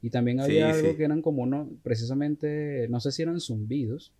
Y 0.04 0.10
también 0.10 0.38
había 0.38 0.70
algo 0.70 0.98
que 0.98 1.04
eran 1.04 1.22
como 1.22 1.44
uno, 1.44 1.66
precisamente, 1.82 2.88
no 2.90 3.00
sé 3.00 3.10
si 3.10 3.22
eran 3.22 3.40
zumbidos, 3.40 4.12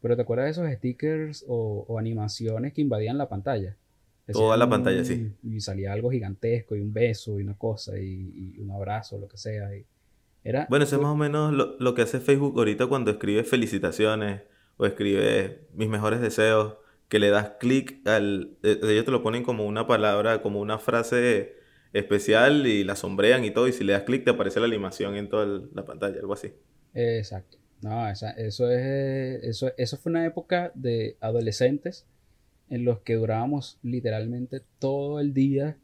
pero 0.00 0.16
¿te 0.16 0.22
acuerdas 0.22 0.46
de 0.46 0.50
esos 0.52 0.78
stickers 0.78 1.44
o, 1.46 1.98
animaciones 1.98 2.72
que 2.72 2.80
invadían 2.80 3.18
la 3.18 3.28
pantalla? 3.28 3.76
Toda 4.32 4.56
la 4.56 4.70
pantalla, 4.70 5.04
sí. 5.04 5.30
Y 5.42 5.60
salía 5.60 5.92
algo 5.92 6.10
gigantesco 6.10 6.76
y 6.76 6.80
un 6.80 6.94
beso 6.94 7.38
y 7.38 7.42
una 7.42 7.58
cosa 7.58 7.98
y, 7.98 8.56
un 8.58 8.70
abrazo, 8.70 9.18
lo 9.18 9.28
que 9.28 9.36
sea. 9.36 9.76
Y 9.76 9.84
era, 10.44 10.66
bueno, 10.70 10.86
eso 10.86 10.96
es 10.96 11.02
más 11.02 11.12
o 11.12 11.16
menos 11.16 11.52
lo, 11.78 11.94
que 11.94 12.00
hace 12.00 12.20
Facebook 12.20 12.56
ahorita 12.56 12.86
cuando 12.86 13.10
escribe 13.10 13.44
felicitaciones 13.44 14.40
o 14.78 14.86
escribe 14.86 15.66
mis 15.74 15.90
mejores 15.90 16.22
deseos, 16.22 16.76
que 17.10 17.18
le 17.18 17.28
das 17.28 17.50
clic 17.60 18.00
al... 18.08 18.56
Eh, 18.62 18.80
ellos 18.82 19.04
te 19.04 19.10
lo 19.10 19.22
ponen 19.22 19.42
como 19.42 19.66
una 19.66 19.86
palabra, 19.86 20.40
como 20.40 20.58
una 20.58 20.78
frase 20.78 21.57
especial 21.92 22.66
y 22.66 22.84
la 22.84 22.96
sombrean 22.96 23.44
y 23.44 23.50
todo, 23.50 23.68
y 23.68 23.72
si 23.72 23.84
le 23.84 23.92
das 23.92 24.02
clic 24.02 24.24
te 24.24 24.30
aparece 24.30 24.60
la 24.60 24.66
animación 24.66 25.16
en 25.16 25.28
toda 25.28 25.62
la 25.72 25.84
pantalla, 25.84 26.18
algo 26.20 26.34
así. 26.34 26.52
Exacto. 26.94 27.58
No, 27.80 28.08
eso 28.08 28.26
es. 28.36 28.60
Eso, 29.44 29.72
eso 29.76 29.96
fue 29.96 30.10
una 30.10 30.26
época 30.26 30.72
de 30.74 31.16
adolescentes 31.20 32.06
en 32.70 32.84
los 32.84 33.00
que 33.00 33.14
durábamos 33.14 33.78
literalmente 33.82 34.62
todo 34.78 35.20
el 35.20 35.32
día 35.32 35.78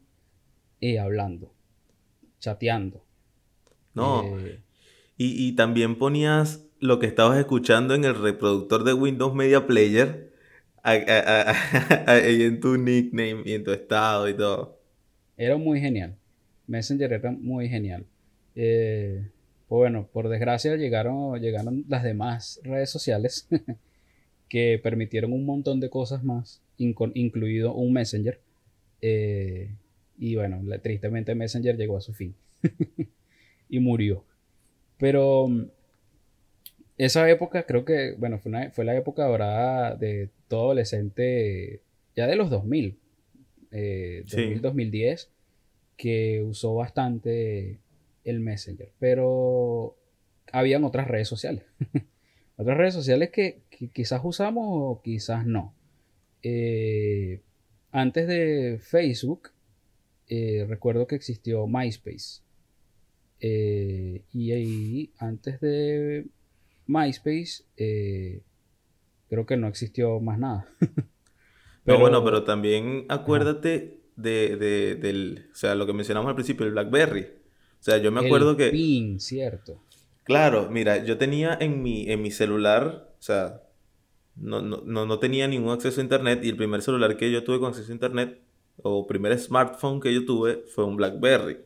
eh, 0.81 0.99
hablando, 0.99 1.51
chateando. 2.39 3.03
No. 3.93 4.37
Eh, 4.39 4.61
y, 5.17 5.53
también 5.53 5.97
ponías 5.97 6.65
lo 6.79 6.99
que 6.99 7.07
estabas 7.07 7.39
escuchando 7.39 7.95
en 7.95 8.03
el 8.03 8.15
reproductor 8.15 8.83
de 8.83 8.93
Windows 8.93 9.33
Media 9.33 9.65
Player 9.65 10.33
en 10.85 12.59
tu 12.59 12.77
nickname 12.77 13.41
y 13.45 13.53
en 13.53 13.63
tu 13.63 13.71
estado 13.71 14.27
y 14.27 14.35
todo. 14.35 14.77
Era 15.37 15.57
muy 15.57 15.79
genial. 15.79 16.15
Messenger 16.67 17.13
era 17.13 17.31
muy 17.31 17.69
genial. 17.69 18.05
Eh, 18.55 19.27
pues 19.67 19.77
bueno, 19.79 20.07
por 20.11 20.29
desgracia 20.29 20.75
llegaron, 20.75 21.39
llegaron 21.39 21.85
las 21.87 22.03
demás 22.03 22.59
redes 22.63 22.89
sociales 22.89 23.47
que 24.49 24.79
permitieron 24.81 25.33
un 25.33 25.45
montón 25.45 25.79
de 25.79 25.89
cosas 25.89 26.23
más, 26.23 26.61
incluido 26.77 27.73
un 27.73 27.93
Messenger. 27.93 28.39
Eh, 29.01 29.71
y 30.17 30.35
bueno, 30.35 30.61
tristemente 30.81 31.35
Messenger 31.35 31.75
llegó 31.75 31.97
a 31.97 32.01
su 32.01 32.13
fin 32.13 32.35
y 33.69 33.79
murió. 33.79 34.23
Pero 34.97 35.47
mm, 35.47 35.65
esa 36.97 37.29
época 37.29 37.63
creo 37.63 37.83
que, 37.83 38.13
bueno, 38.17 38.39
fue, 38.39 38.69
fue 38.71 38.85
la 38.85 38.95
época 38.95 39.25
dorada 39.25 39.95
de 39.95 40.29
todo 40.47 40.65
adolescente, 40.65 41.81
ya 42.15 42.27
de 42.27 42.35
los 42.35 42.49
2000, 42.49 42.97
eh, 43.75 44.23
2000, 44.25 44.61
2010, 44.61 45.29
que 45.97 46.41
usó 46.41 46.75
bastante 46.75 47.79
el 48.23 48.39
Messenger. 48.39 48.91
Pero 48.99 49.97
habían 50.51 50.83
otras 50.83 51.07
redes 51.07 51.27
sociales. 51.27 51.63
otras 52.57 52.77
redes 52.77 52.93
sociales 52.93 53.29
que, 53.31 53.61
quizás 53.93 54.21
usamos 54.23 54.65
o 54.67 55.01
quizás 55.03 55.45
no. 55.45 55.73
Eh, 56.41 57.41
antes 57.91 58.27
de 58.27 58.79
Facebook, 58.81 59.51
eh, 60.27 60.65
recuerdo 60.67 61.07
que 61.07 61.15
existió 61.15 61.67
MySpace. 61.67 62.41
Eh, 63.41 64.23
y 64.31 64.51
ahí, 64.53 65.11
antes 65.17 65.59
de 65.59 66.25
MySpace, 66.87 67.63
creo 69.27 69.45
que 69.45 69.57
no 69.57 69.67
existió 69.67 70.19
más 70.19 70.39
nada. 70.39 70.67
pero, 71.85 71.99
bueno, 71.99 72.23
pero 72.23 72.43
también 72.43 73.05
acuérdate 73.09 74.01
de, 74.15 74.57
de, 74.57 74.95
del, 74.95 75.49
o 75.51 75.55
sea, 75.55 75.75
lo 75.75 75.85
que 75.85 75.93
mencionamos 75.93 76.29
al 76.29 76.35
principio, 76.35 76.65
el 76.65 76.71
BlackBerry. 76.71 77.21
O 77.21 77.83
sea, 77.85 77.97
yo 77.99 78.11
me 78.11 78.25
acuerdo 78.25 78.57
que... 78.57 78.69
PIN, 78.71 79.19
cierto. 79.19 79.79
Claro, 80.23 80.69
mira, 80.71 81.03
yo 81.05 81.17
tenía 81.17 81.55
en 81.59 81.83
mi, 81.83 82.09
en 82.09 82.21
mi 82.23 82.31
celular, 82.31 83.13
o 83.19 83.21
sea, 83.21 83.61
no, 84.35 84.61
no, 84.61 85.05
no, 85.05 85.19
tenía 85.19 85.47
ningún 85.47 85.71
acceso 85.71 86.01
a 86.01 86.03
internet 86.03 86.39
y 86.43 86.49
el 86.49 86.57
primer 86.57 86.81
celular 86.81 87.15
que 87.15 87.31
yo 87.31 87.43
tuve 87.43 87.59
con 87.59 87.69
acceso 87.69 87.91
a 87.91 87.93
internet, 87.93 88.41
o 88.77 89.05
primer 89.05 89.37
smartphone 89.37 90.01
que 90.01 90.13
yo 90.13 90.25
tuve, 90.25 90.63
fue 90.73 90.83
un 90.83 90.97
BlackBerry. 90.97 91.59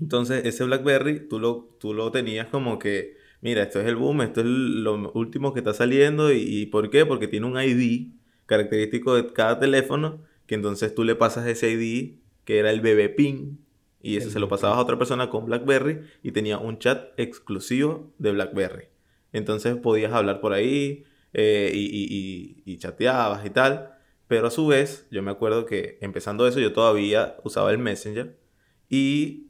Entonces, 0.00 0.44
ese 0.44 0.64
BlackBerry, 0.64 1.28
tú 1.28 1.38
lo, 1.38 1.76
tú 1.78 1.94
lo 1.94 2.10
tenías 2.10 2.48
como 2.48 2.80
que, 2.80 3.16
mira, 3.40 3.62
esto 3.62 3.80
es 3.80 3.86
el 3.86 3.94
boom, 3.94 4.22
esto 4.22 4.40
es 4.40 4.46
lo 4.46 5.12
último 5.12 5.52
que 5.52 5.60
está 5.60 5.72
saliendo. 5.72 6.32
¿Y, 6.32 6.42
y 6.42 6.66
por 6.66 6.90
qué? 6.90 7.06
Porque 7.06 7.28
tiene 7.28 7.46
un 7.46 7.56
ID 7.56 8.12
característico 8.52 9.14
de 9.14 9.32
cada 9.32 9.58
teléfono, 9.58 10.20
que 10.46 10.54
entonces 10.54 10.94
tú 10.94 11.04
le 11.04 11.14
pasas 11.14 11.46
ese 11.46 11.70
ID, 11.70 12.18
que 12.44 12.58
era 12.58 12.70
el 12.70 12.82
BB 12.82 13.16
PIN, 13.16 13.58
y 14.02 14.18
eso 14.18 14.28
se 14.28 14.40
lo 14.40 14.48
pasabas 14.48 14.76
a 14.76 14.80
otra 14.82 14.98
persona 14.98 15.30
con 15.30 15.46
BlackBerry 15.46 16.00
y 16.22 16.32
tenía 16.32 16.58
un 16.58 16.78
chat 16.78 17.18
exclusivo 17.18 18.12
de 18.18 18.32
BlackBerry. 18.32 18.88
Entonces 19.32 19.76
podías 19.76 20.12
hablar 20.12 20.42
por 20.42 20.52
ahí 20.52 21.04
eh, 21.32 21.70
y, 21.72 22.76
chateabas 22.76 23.46
y 23.46 23.50
tal. 23.50 23.94
Pero 24.28 24.48
a 24.48 24.50
su 24.50 24.66
vez, 24.66 25.06
yo 25.10 25.22
me 25.22 25.30
acuerdo 25.30 25.64
que 25.64 25.98
empezando 26.02 26.46
eso, 26.46 26.60
yo 26.60 26.72
todavía 26.72 27.36
usaba 27.44 27.70
el 27.70 27.78
Messenger 27.78 28.36
y 28.90 29.46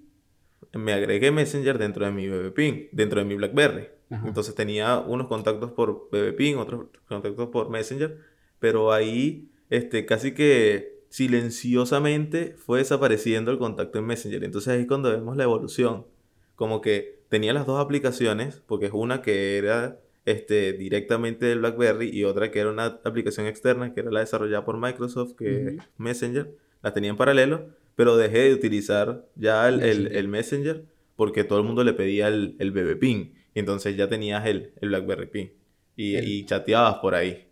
me 0.74 0.92
agregué 0.92 1.32
Messenger 1.32 1.78
dentro 1.78 2.04
de 2.04 2.12
mi 2.12 2.28
BBPing, 2.28 2.88
dentro 2.92 3.20
de 3.20 3.24
mi 3.24 3.34
BlackBerry. 3.34 3.88
Entonces 4.26 4.54
tenía 4.54 4.98
unos 4.98 5.26
contactos 5.26 5.72
por 5.72 6.10
BBPing, 6.10 6.56
otros 6.56 6.88
contactos 7.08 7.48
por 7.48 7.70
Messenger, 7.70 8.18
pero 8.62 8.92
ahí 8.92 9.48
este, 9.70 10.06
casi 10.06 10.34
que 10.34 11.00
silenciosamente 11.08 12.54
fue 12.56 12.78
desapareciendo 12.78 13.50
el 13.50 13.58
contacto 13.58 13.98
en 13.98 14.06
Messenger. 14.06 14.44
Entonces 14.44 14.72
ahí 14.72 14.82
es 14.82 14.86
cuando 14.86 15.10
vemos 15.10 15.36
la 15.36 15.42
evolución. 15.42 16.06
Como 16.54 16.80
que 16.80 17.18
tenía 17.28 17.52
las 17.52 17.66
dos 17.66 17.80
aplicaciones, 17.84 18.62
porque 18.66 18.86
es 18.86 18.92
una 18.94 19.20
que 19.20 19.58
era 19.58 19.98
este, 20.26 20.74
directamente 20.74 21.46
del 21.46 21.58
BlackBerry 21.58 22.10
y 22.10 22.22
otra 22.22 22.52
que 22.52 22.60
era 22.60 22.70
una 22.70 23.00
aplicación 23.02 23.48
externa, 23.48 23.92
que 23.92 24.00
era 24.00 24.12
la 24.12 24.20
desarrollada 24.20 24.64
por 24.64 24.78
Microsoft, 24.78 25.32
que 25.36 25.78
Messenger, 25.98 26.54
las 26.84 26.94
tenía 26.94 27.10
en 27.10 27.16
paralelo, 27.16 27.66
pero 27.96 28.16
dejé 28.16 28.42
de 28.42 28.54
utilizar 28.54 29.26
ya 29.34 29.68
el, 29.68 30.28
Messenger. 30.28 30.84
porque 31.16 31.42
todo 31.42 31.58
el 31.58 31.64
mundo 31.64 31.82
le 31.82 31.94
pedía 31.94 32.28
el, 32.28 32.54
el 32.60 32.70
BB 32.70 33.00
Pin. 33.00 33.34
Y 33.54 33.58
entonces 33.58 33.96
ya 33.96 34.08
tenías 34.08 34.46
el, 34.46 34.72
BlackBerry 34.80 35.26
Pin. 35.26 35.52
Y, 35.96 36.16
y 36.16 36.46
chateabas 36.46 37.00
por 37.00 37.16
ahí. 37.16 37.48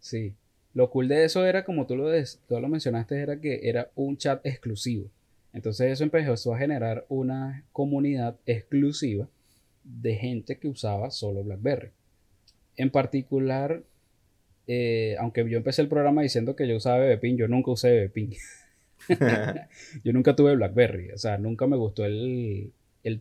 Sí. 0.00 0.34
Lo 0.74 0.90
cool 0.90 1.08
de 1.08 1.24
eso 1.24 1.46
era, 1.46 1.64
como 1.64 1.86
tú 1.86 1.96
lo, 1.96 2.10
tú 2.48 2.60
lo 2.60 2.68
mencionaste, 2.68 3.20
era 3.20 3.40
que 3.40 3.68
era 3.68 3.90
un 3.94 4.16
chat 4.16 4.44
exclusivo. 4.46 5.10
Entonces 5.52 5.90
eso 5.90 6.04
empezó 6.04 6.54
a 6.54 6.58
generar 6.58 7.06
una 7.08 7.64
comunidad 7.72 8.36
exclusiva 8.46 9.28
de 9.84 10.14
gente 10.14 10.58
que 10.58 10.68
usaba 10.68 11.10
solo 11.10 11.42
BlackBerry. 11.42 11.90
En 12.76 12.90
particular, 12.90 13.82
eh, 14.66 15.16
aunque 15.18 15.48
yo 15.48 15.58
empecé 15.58 15.82
el 15.82 15.88
programa 15.88 16.22
diciendo 16.22 16.54
que 16.54 16.68
yo 16.68 16.76
usaba 16.76 17.04
BBPin, 17.04 17.36
yo 17.36 17.48
nunca 17.48 17.72
usé 17.72 18.06
BBPin. 18.06 18.34
yo 20.04 20.12
nunca 20.12 20.36
tuve 20.36 20.54
BlackBerry, 20.54 21.10
o 21.10 21.18
sea, 21.18 21.38
nunca 21.38 21.66
me 21.66 21.76
gustó 21.76 22.04
el, 22.04 22.72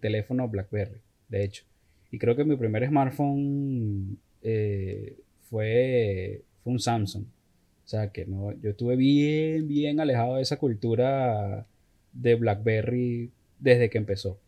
teléfono 0.02 0.48
BlackBerry, 0.48 1.02
de 1.30 1.44
hecho. 1.44 1.64
Y 2.12 2.20
creo 2.20 2.36
que 2.36 2.44
mi 2.44 2.56
primer 2.56 2.88
smartphone 2.88 4.18
eh, 4.42 5.18
fue, 5.50 6.44
fue 6.64 6.74
un 6.74 6.80
Samsung. 6.80 7.24
O 7.24 7.88
sea, 7.90 8.12
que 8.12 8.26
no, 8.26 8.54
yo 8.62 8.70
estuve 8.70 8.96
bien, 8.96 9.68
bien 9.68 10.00
alejado 10.00 10.36
de 10.36 10.44
esa 10.44 10.58
cultura 10.58 11.66
de 12.14 12.36
BlackBerry 12.36 13.32
desde 13.60 13.90
que 13.90 13.98
empezó. 13.98 14.40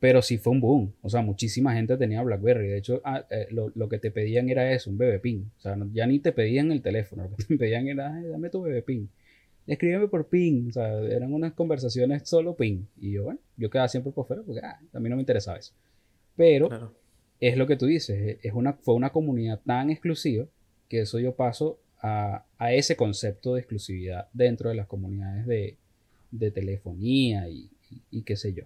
Pero 0.00 0.22
sí 0.22 0.38
fue 0.38 0.54
un 0.54 0.60
boom. 0.60 0.92
O 1.02 1.10
sea, 1.10 1.22
muchísima 1.22 1.74
gente 1.74 1.96
tenía 1.96 2.22
BlackBerry. 2.22 2.68
De 2.68 2.78
hecho, 2.78 3.00
ah, 3.04 3.26
eh, 3.30 3.48
lo, 3.50 3.88
que 3.88 3.98
te 3.98 4.10
pedían 4.10 4.48
era 4.48 4.72
eso, 4.72 4.90
un 4.90 4.98
bebé 4.98 5.18
pin. 5.18 5.50
O 5.58 5.60
sea, 5.60 5.76
ya 5.92 6.06
ni 6.06 6.20
te 6.20 6.32
pedían 6.32 6.72
el 6.72 6.82
teléfono. 6.82 7.28
Lo 7.28 7.36
que 7.36 7.44
te 7.44 7.56
pedían 7.58 7.86
era, 7.88 8.18
dame 8.22 8.50
tu 8.50 8.62
bebé 8.62 8.82
pin. 8.82 9.08
Escríbeme 9.66 10.08
por 10.08 10.28
pin. 10.28 10.68
O 10.68 10.72
sea, 10.72 10.98
eran 11.00 11.32
unas 11.32 11.52
conversaciones 11.52 12.28
solo 12.28 12.56
pin. 12.56 12.86
Y 12.98 13.12
yo, 13.12 13.24
bueno, 13.24 13.40
yo 13.56 13.68
quedaba 13.68 13.88
siempre 13.88 14.12
por 14.12 14.26
fuera 14.26 14.42
porque 14.42 14.60
ah, 14.62 14.80
a 14.92 15.00
mí 15.00 15.08
no 15.08 15.16
me 15.16 15.22
interesaba 15.22 15.58
eso. 15.58 15.72
Pero 16.36 16.94
es 17.40 17.56
lo 17.56 17.66
que 17.66 17.76
tú 17.76 17.86
dices. 17.86 18.38
Es 18.42 18.52
una, 18.52 18.74
fue 18.74 18.94
una 18.94 19.10
comunidad 19.10 19.60
tan 19.64 19.90
exclusiva 19.90 20.46
que 20.88 21.00
eso 21.00 21.18
yo 21.18 21.34
paso 21.34 21.80
a, 22.02 22.44
ese 22.72 22.96
concepto 22.96 23.54
de 23.54 23.60
exclusividad 23.60 24.28
dentro 24.32 24.70
de 24.70 24.76
las 24.76 24.86
comunidades 24.86 25.46
de, 25.46 26.50
telefonía 26.50 27.48
y, 27.48 27.70
qué 28.22 28.36
sé 28.36 28.52
yo. 28.52 28.64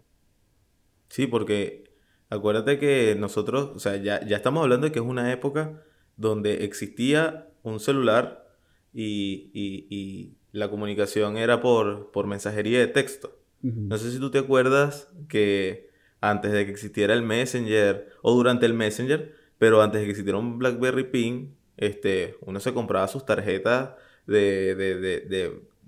Sí, 1.08 1.26
porque 1.26 1.84
acuérdate 2.28 2.78
que 2.78 3.16
nosotros, 3.18 3.70
o 3.74 3.78
sea, 3.78 3.96
ya, 3.96 4.16
estamos 4.16 4.62
hablando 4.62 4.86
de 4.86 4.92
que 4.92 4.98
es 4.98 5.04
una 5.04 5.32
época 5.32 5.82
donde 6.16 6.64
existía 6.64 7.48
un 7.62 7.80
celular 7.80 8.48
y, 8.92 10.36
la 10.52 10.68
comunicación 10.68 11.36
era 11.36 11.60
por, 11.60 12.10
por 12.10 12.26
mensajería 12.26 12.80
de 12.80 12.88
texto. 12.88 13.38
No 13.62 13.98
sé 13.98 14.10
si 14.10 14.18
tú 14.18 14.30
te 14.30 14.38
acuerdas 14.38 15.08
que 15.28 15.90
antes 16.20 16.50
de 16.50 16.64
que 16.64 16.72
existiera 16.72 17.14
el 17.14 17.22
Messenger 17.22 18.08
o 18.22 18.34
durante 18.34 18.66
el 18.66 18.74
Messenger, 18.74 19.34
pero 19.58 19.82
antes 19.82 20.00
de 20.00 20.06
que 20.06 20.10
existiera 20.10 20.38
un 20.38 20.58
BlackBerry 20.58 21.04
Pin, 21.04 21.56
este, 21.80 22.36
uno 22.42 22.60
se 22.60 22.72
compraba 22.72 23.08
sus 23.08 23.26
tarjetas 23.26 23.90
de, 24.26 24.74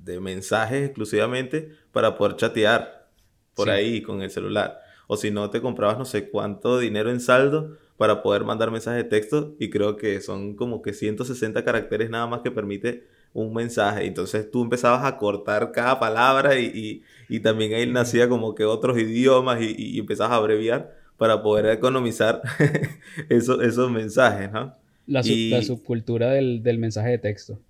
de 0.02 0.20
mensajes 0.20 0.86
exclusivamente 0.86 1.70
para 1.92 2.16
poder 2.16 2.36
chatear 2.36 3.08
por 3.54 3.70
ahí 3.70 4.02
con 4.02 4.22
el 4.22 4.30
celular. 4.30 4.80
O 5.06 5.16
si 5.16 5.30
no, 5.30 5.50
te 5.50 5.60
comprabas 5.60 5.98
no 5.98 6.04
sé 6.04 6.30
cuánto 6.30 6.78
dinero 6.78 7.10
en 7.10 7.20
saldo 7.20 7.76
para 7.96 8.22
poder 8.22 8.44
mandar 8.44 8.70
mensajes 8.70 9.04
de 9.04 9.08
texto 9.08 9.54
y 9.58 9.70
creo 9.70 9.96
que 9.96 10.20
son 10.20 10.56
como 10.56 10.82
que 10.82 10.92
160 10.92 11.64
caracteres 11.64 12.10
nada 12.10 12.26
más 12.26 12.40
que 12.40 12.50
permite 12.50 13.06
un 13.32 13.52
mensaje. 13.54 14.06
Entonces 14.06 14.50
tú 14.50 14.62
empezabas 14.62 15.04
a 15.04 15.18
cortar 15.18 15.72
cada 15.72 16.00
palabra 16.00 16.58
y, 16.58 17.02
también 17.42 17.74
ahí 17.74 17.86
nacía 17.86 18.28
como 18.28 18.54
que 18.54 18.64
otros 18.64 18.98
idiomas 18.98 19.60
y, 19.60 19.74
y 19.76 19.98
empezabas 19.98 20.32
a 20.32 20.36
abreviar 20.36 20.96
para 21.16 21.42
poder 21.42 21.66
economizar 21.66 22.42
esos, 23.28 23.62
esos 23.62 23.90
mensajes, 23.90 24.50
¿no? 24.50 24.74
La, 25.12 25.62
subcultura 25.62 26.30
del, 26.30 26.78
mensaje 26.78 27.10
de 27.10 27.18
texto. 27.18 27.60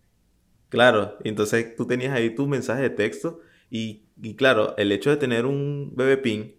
Claro, 0.69 1.19
entonces 1.25 1.75
tú 1.75 1.87
tenías 1.87 2.15
ahí 2.15 2.35
tu 2.35 2.47
mensaje 2.47 2.83
de 2.83 2.91
texto 2.91 3.41
y, 3.69 4.05
claro, 4.37 4.77
el 4.77 4.93
hecho 4.93 5.11
de 5.11 5.17
tener 5.17 5.45
un 5.45 5.93
BB 5.97 6.55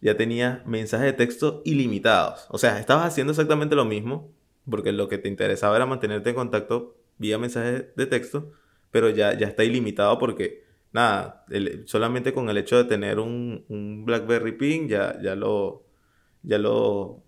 ya 0.00 0.16
tenía 0.16 0.62
mensajes 0.64 1.06
de 1.06 1.12
texto 1.12 1.60
ilimitados. 1.66 2.46
O 2.48 2.56
sea, 2.56 2.80
estabas 2.80 3.08
haciendo 3.08 3.32
exactamente 3.32 3.76
lo 3.76 3.84
mismo, 3.84 4.32
porque 4.68 4.90
lo 4.92 5.08
que 5.08 5.18
te 5.18 5.28
interesaba 5.28 5.76
era 5.76 5.84
mantenerte 5.84 6.30
en 6.30 6.36
contacto 6.36 6.96
vía 7.18 7.38
mensaje 7.38 7.92
de 7.94 8.06
texto, 8.06 8.52
pero 8.90 9.10
ya, 9.10 9.36
ya 9.36 9.48
está 9.48 9.64
ilimitado 9.64 10.18
porque, 10.18 10.64
nada, 10.92 11.44
solamente 11.84 12.32
con 12.32 12.48
el 12.48 12.56
hecho 12.56 12.78
de 12.78 12.84
tener 12.84 13.18
un, 13.18 13.66
un 13.68 14.06
BlackBerry 14.06 14.52
Ping 14.52 14.88
ya, 14.88 15.20
ya, 15.20 15.34
lo, 15.34 15.84
ya, 16.42 16.56
lo, 16.56 17.22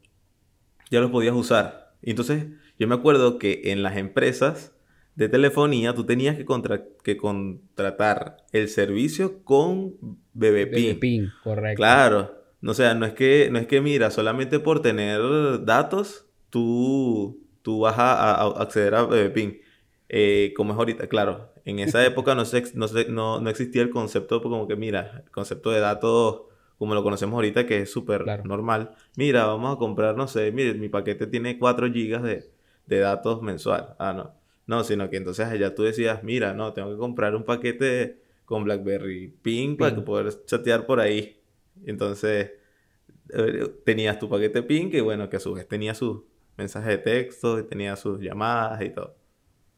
ya 0.91 1.01
lo 1.01 1.11
podías 1.11 1.35
usar. 1.35 1.89
Y 2.03 2.11
entonces 2.11 2.47
yo 2.79 2.89
me 2.89 2.95
acuerdo 2.95 3.39
que 3.39 3.63
en 3.67 3.83
las 3.83 3.97
empresas 3.97 4.75
de 5.19 5.29
telefonía 5.29 5.95
tú 5.95 6.05
tenías 6.07 6.37
que, 6.37 6.47
que 7.03 7.17
contratar 7.17 8.37
el 8.53 8.69
servicio 8.69 9.43
con 9.43 9.95
BBPIN. 10.33 10.95
BBPIN, 10.95 11.33
correcto. 11.43 11.77
Claro. 11.77 12.35
O 12.65 12.75
sea, 12.75 12.95
no 12.95 13.05
es 13.07 13.15
que, 13.15 13.49
no 13.51 13.59
es 13.59 13.67
que 13.67 13.81
mira, 13.81 14.11
solamente 14.11 14.61
por 14.61 14.81
tener 14.81 15.21
datos 15.65 16.27
tú, 16.51 17.41
tú 17.63 17.81
vas 17.81 17.97
a, 17.99 18.47
acceder 18.61 18.95
a 18.95 19.03
BBPIN. 19.03 19.61
Eh, 20.09 20.55
como 20.57 20.73
es 20.73 20.79
ahorita, 20.79 21.09
claro, 21.09 21.53
en 21.65 21.81
esa 21.81 22.05
época 22.07 22.35
no, 22.35 22.45
no, 22.75 23.41
no, 23.41 23.51
existía 23.51 23.83
el 23.83 23.91
concepto 23.91 24.41
como 24.41 24.69
que, 24.69 24.77
mira, 24.77 25.23
el 25.25 25.31
concepto 25.31 25.71
de 25.71 25.81
datos 25.81 26.43
como 26.79 26.95
lo 26.95 27.03
conocemos 27.03 27.35
ahorita, 27.35 27.67
que 27.67 27.83
es 27.83 27.93
súper 27.93 28.25
normal. 28.45 28.93
Mira, 29.17 29.47
vamos 29.47 29.75
a 29.75 29.79
comprar, 29.79 30.17
no 30.17 30.29
sé, 30.29 30.53
mire, 30.53 30.75
mi 30.75 30.89
paquete 30.89 31.27
tiene 31.27 31.59
4 31.59 31.93
gigas 31.93 32.23
de, 32.23 32.49
de 32.89 32.99
datos 32.99 33.43
mensual. 33.43 33.95
Ah, 33.99 34.13
no. 34.13 34.35
No, 34.67 34.85
sino 34.85 35.09
que 35.09 35.17
entonces 35.17 35.47
allá 35.47 35.75
tú 35.75 35.83
decías, 35.83 36.23
mira, 36.23 36.53
no, 36.53 36.73
tengo 36.73 36.91
que 36.91 36.97
comprar 36.97 37.35
un 37.35 37.45
paquete 37.45 38.21
con 38.45 38.65
BlackBerry 38.65 39.29
Ping 39.43 39.77
para 39.77 40.05
poder 40.05 40.45
chatear 40.45 40.85
por 40.87 41.01
ahí. 41.01 41.41
Entonces, 41.87 42.53
eh, 43.33 43.69
tenías 43.85 44.19
tu 44.19 44.29
paquete 44.29 44.63
Ping 44.63 44.91
que 44.91 45.01
bueno, 45.01 45.29
que 45.29 45.37
a 45.37 45.41
su 45.41 45.55
vez 45.55 45.67
tenía 45.67 45.95
sus 45.95 46.23
mensajes 46.59 46.89
de 46.89 46.99
texto, 46.99 47.59
y 47.61 47.63
tenía 47.63 47.97
sus 47.97 48.21
llamadas 48.21 48.83
y 48.83 48.91
todo. 48.91 49.17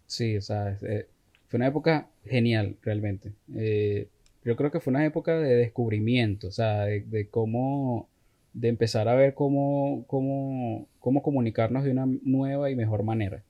Sí, 0.06 0.36
o 0.36 0.40
sea, 0.40 0.76
eh, 0.82 1.06
fue 1.46 1.58
una 1.58 1.68
época 1.68 2.10
genial, 2.24 2.76
realmente. 2.82 3.32
Eh, 3.54 4.08
yo 4.44 4.56
creo 4.56 4.70
que 4.70 4.80
fue 4.80 4.90
una 4.90 5.04
época 5.04 5.38
de 5.38 5.54
descubrimiento, 5.56 6.48
o 6.48 6.50
sea, 6.50 6.84
de, 6.86 7.28
cómo, 7.30 8.08
de 8.52 8.68
empezar 8.68 9.08
a 9.08 9.14
ver 9.14 9.34
cómo, 9.34 10.04
cómo, 10.06 10.88
cómo 10.98 11.22
comunicarnos 11.22 11.84
de 11.84 11.92
una 11.92 12.06
nueva 12.22 12.70
y 12.70 12.76
mejor 12.76 13.02
manera. 13.02 13.44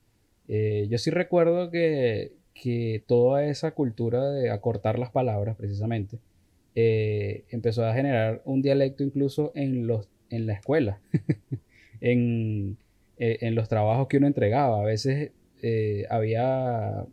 Eh, 0.47 0.87
yo 0.89 0.97
sí 0.97 1.11
recuerdo 1.11 1.71
que, 1.71 2.33
que, 2.53 3.03
toda 3.07 3.45
esa 3.45 3.71
cultura 3.71 4.29
de 4.31 4.49
acortar 4.49 4.99
las 4.99 5.11
palabras, 5.11 5.55
precisamente, 5.55 6.19
eh, 6.75 7.45
empezó 7.49 7.85
a 7.85 7.93
generar 7.93 8.41
un 8.45 8.61
dialecto 8.61 9.03
incluso 9.03 9.51
en, 9.55 9.87
los, 9.87 10.07
en 10.29 10.45
la 10.47 10.53
escuela, 10.53 10.99
en, 12.01 12.77
eh, 13.17 13.37
en, 13.41 13.55
los 13.55 13.69
trabajos 13.69 14.07
que 14.07 14.17
uno 14.17 14.27
entregaba. 14.27 14.81
A 14.81 14.85
veces 14.85 15.31
había, 16.09 17.05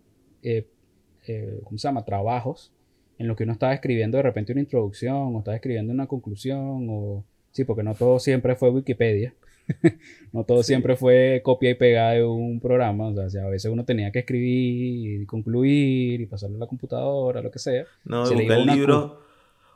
¿cómo 1.64 1.78
se 1.78 1.88
llama?, 1.88 2.04
trabajos 2.04 2.72
en 3.18 3.26
lo 3.28 3.36
que 3.36 3.44
uno 3.44 3.52
estaba 3.52 3.74
escribiendo 3.74 4.16
de 4.16 4.22
repente 4.22 4.52
una 4.52 4.60
introducción 4.60 5.34
o 5.34 5.38
estaba 5.38 5.56
escribiendo 5.56 5.92
una 5.92 6.06
conclusión 6.06 6.86
o 6.88 7.24
sí, 7.58 7.64
porque 7.64 7.82
no 7.82 7.94
todo 7.94 8.20
siempre 8.20 8.54
fue 8.54 8.70
Wikipedia. 8.70 9.34
no 10.32 10.44
todo 10.44 10.62
siempre 10.62 10.96
fue 10.96 11.42
copia 11.44 11.70
y 11.70 11.74
pegada 11.74 12.12
de 12.12 12.24
un 12.24 12.60
programa, 12.60 13.08
o 13.08 13.28
sea, 13.28 13.44
a 13.44 13.48
veces 13.48 13.70
uno 13.70 13.84
tenía 13.84 14.10
que 14.12 14.20
escribir 14.20 15.22
y 15.22 15.26
concluir 15.26 16.20
y 16.20 16.26
pasarlo 16.26 16.56
a 16.56 16.60
la 16.60 16.66
computadora, 16.66 17.42
lo 17.42 17.50
que 17.50 17.58
sea. 17.58 17.84
No, 18.04 18.22
buscar 18.22 18.58
el 18.58 18.66
libro 18.66 19.20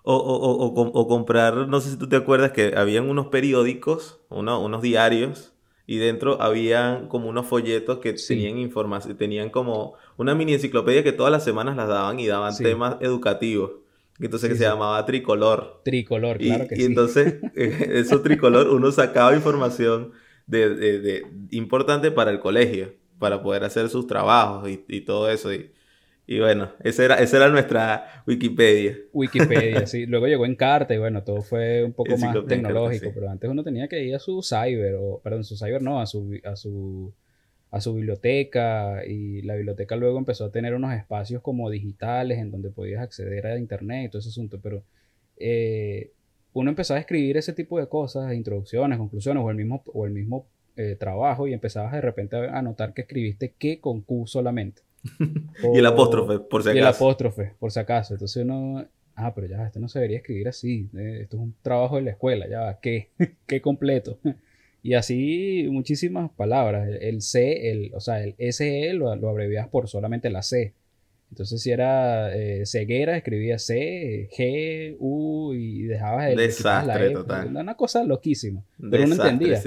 o, 0.05 0.15
o, 0.17 1.01
o, 1.01 1.09
comprar, 1.09 1.69
no 1.69 1.81
sé 1.81 1.91
si 1.91 1.97
tú 1.99 2.09
te 2.09 2.17
acuerdas 2.17 2.53
que 2.53 2.73
habían 2.77 3.09
unos 3.11 3.27
periódicos, 3.27 4.21
unos 4.31 4.81
diarios 4.83 5.53
y 5.87 5.99
dentro 5.99 6.41
habían 6.41 7.09
como 7.09 7.29
unos 7.29 7.47
folletos 7.47 7.99
que 7.99 8.13
tenían 8.15 8.59
información, 8.59 9.17
tenían 9.17 9.51
como 9.51 9.95
una 10.17 10.35
mini 10.35 10.55
enciclopedia 10.55 11.03
que 11.03 11.13
todas 11.13 11.33
las 11.33 11.45
semanas 11.45 11.77
las 11.77 11.89
daban 11.89 12.19
y 12.21 12.27
daban 12.27 12.57
temas 12.57 12.97
educativos. 13.01 13.82
Entonces 14.27 14.51
que 14.51 14.57
se 14.57 14.65
llamaba 14.65 15.05
Tricolor. 15.05 15.81
Tricolor, 15.85 16.39
claro 16.39 16.69
que 16.69 16.77
sí. 16.77 16.83
Y 16.83 16.85
entonces, 16.85 17.37
eh, 17.57 17.91
eso 17.95 18.23
Tricolor, 18.23 18.69
uno 18.69 18.93
sacaba 18.93 19.35
información 19.35 20.13
de, 20.47 20.75
de, 20.75 21.27
importante 21.51 22.11
para 22.11 22.31
el 22.31 22.41
colegio, 22.41 22.95
para 23.19 23.43
poder 23.43 23.65
hacer 23.65 23.89
sus 23.89 24.07
trabajos 24.07 24.69
y, 24.69 24.85
y 24.89 25.01
todo 25.03 25.31
eso. 25.31 25.53
Y, 25.53 25.73
y 26.27 26.39
bueno, 26.39 26.71
esa 26.83 27.05
era, 27.05 27.15
esa 27.17 27.37
era 27.39 27.49
nuestra 27.49 28.23
Wikipedia. 28.27 28.97
Wikipedia, 29.13 29.87
sí. 29.87 30.07
Luego 30.07 30.27
llegó 30.27 30.47
en 30.47 30.55
carta 30.55 30.95
y 30.95 30.99
bueno, 30.99 31.25
todo 31.25 31.43
fue 31.43 31.85
un 31.85 31.93
poco 31.93 32.17
más 32.17 32.35
tecnológico, 32.47 33.11
pero 33.13 33.29
antes 33.29 33.51
uno 33.51 33.65
tenía 33.65 33.89
que 33.89 34.03
ir 34.03 34.15
a 34.15 34.19
su 34.19 34.41
cyber, 34.43 34.95
o 34.99 35.21
perdón, 35.23 35.45
su 35.45 35.57
cyber 35.57 35.83
no, 35.83 36.01
a 36.01 36.07
su, 36.07 36.39
a 36.45 36.55
su, 36.55 37.13
a 37.73 37.81
su 37.81 37.95
biblioteca 37.95 39.05
y 39.07 39.41
la 39.43 39.55
biblioteca 39.55 39.97
luego 39.97 40.19
empezó 40.19 40.45
a 40.45 40.53
tener 40.53 40.75
unos 40.75 40.93
espacios 40.93 41.41
como 41.41 41.71
digitales 41.71 42.39
en 42.39 42.51
donde 42.51 42.71
podías 42.71 43.03
acceder 43.03 43.47
a 43.47 43.59
internet 43.59 44.07
y 44.07 44.09
todo 44.11 44.21
ese 44.21 44.29
asunto, 44.29 44.61
pero 44.63 44.85
eh, 45.39 46.13
uno 46.53 46.69
empezaba 46.69 46.99
a 46.99 47.01
escribir 47.01 47.39
ese 47.39 47.55
tipo 47.55 47.81
de 47.81 47.89
cosas, 47.89 48.35
introducciones, 48.35 48.99
conclusiones 48.99 49.43
o 49.43 49.49
el 49.49 49.57
mismo, 49.57 49.83
o 49.87 50.05
el 50.05 50.13
mismo 50.13 50.47
eh, 50.77 50.97
trabajo 51.01 51.49
y 51.49 51.55
empezabas 51.55 51.93
de 51.93 52.03
repente 52.03 52.37
a 52.37 52.61
notar 52.61 52.93
que 52.93 53.03
escribiste 53.03 53.55
que 53.59 53.81
con 53.81 54.03
Q 54.03 54.27
solamente. 54.27 54.83
y 55.75 55.79
el 55.79 55.87
apóstrofe, 55.87 56.41
por 56.41 56.63
si 56.63 56.69
acaso. 56.69 56.77
Y 56.77 56.81
el 56.81 56.87
apóstrofe, 56.87 57.53
por 57.59 57.73
si 57.73 57.81
acaso. 57.81 58.13
Entonces 58.13 58.45
uno, 58.45 58.85
ah, 59.17 59.35
pero 59.35 59.47
ya, 59.47 59.67
esto 59.67 59.81
no 59.81 59.89
se 59.89 59.99
debería 59.99 60.19
escribir 60.19 60.49
así. 60.49 60.91
Eh, 60.95 61.21
esto 61.23 61.39
es 61.39 61.43
un 61.43 61.55
trabajo 61.63 61.97
de 61.97 62.03
la 62.03 62.11
escuela, 62.11 62.47
ya, 62.47 62.79
¿qué? 62.83 63.09
¿Qué 63.47 63.63
completo? 63.63 64.19
Y 64.83 64.95
así 64.95 65.67
muchísimas 65.71 66.31
palabras. 66.33 66.89
El 67.01 67.23
C, 67.23 67.71
el, 67.71 67.95
o 67.95 68.01
sea, 68.01 68.23
el 68.23 68.35
SE 68.53 68.93
lo, 68.95 69.15
lo 69.17 69.29
abrevias 69.29 69.69
por 69.69 69.89
solamente 69.89 70.29
la 70.31 70.43
C. 70.43 70.75
Entonces, 71.31 71.63
si 71.63 71.71
era 71.71 72.35
eh, 72.37 72.67
ceguera, 72.67 73.17
escribía 73.17 73.59
C, 73.59 74.29
G, 74.37 74.97
U 74.99 75.55
y 75.55 75.85
dejabas 75.85 76.31
el. 76.31 76.37
Desastre 76.37 77.07
e. 77.07 77.11
total. 77.13 77.57
Una 77.57 77.75
cosa 77.75 78.05
loquísima. 78.05 78.63
Pero 78.91 79.05
uno 79.05 79.15
entendía. 79.15 79.63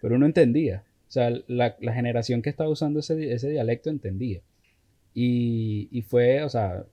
Pero 0.00 0.14
uno 0.14 0.24
entendía. 0.24 0.84
O 1.08 1.12
sea, 1.12 1.30
la, 1.46 1.76
la 1.78 1.92
generación 1.92 2.40
que 2.40 2.48
estaba 2.48 2.70
usando 2.70 3.00
ese, 3.00 3.34
ese 3.34 3.50
dialecto 3.50 3.90
entendía. 3.90 4.40
Y, 5.12 5.88
y 5.90 6.02
fue, 6.02 6.42
o 6.42 6.48
sea, 6.48 6.86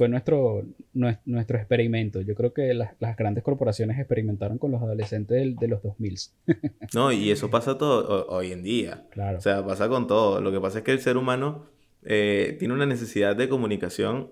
fue 0.00 0.08
nuestro, 0.08 0.64
nuestro 0.94 1.58
experimento. 1.58 2.22
Yo 2.22 2.34
creo 2.34 2.54
que 2.54 2.72
las, 2.72 2.96
grandes 3.18 3.44
corporaciones 3.44 3.98
experimentaron 3.98 4.56
con 4.56 4.70
los 4.70 4.80
adolescentes 4.80 5.54
de, 5.58 5.68
los 5.68 5.82
2000. 5.82 6.16
no, 6.94 7.12
y 7.12 7.30
eso 7.30 7.50
pasa 7.50 7.76
todo 7.76 8.26
hoy 8.28 8.52
en 8.52 8.62
día. 8.62 9.04
Claro. 9.10 9.36
O 9.36 9.40
sea, 9.42 9.62
pasa 9.62 9.90
con 9.90 10.06
todo. 10.06 10.40
Lo 10.40 10.52
que 10.52 10.58
pasa 10.58 10.78
es 10.78 10.84
que 10.84 10.92
el 10.92 11.00
ser 11.00 11.18
humano 11.18 11.66
eh, 12.02 12.56
tiene 12.58 12.72
una 12.72 12.86
necesidad 12.86 13.36
de 13.36 13.50
comunicación 13.50 14.30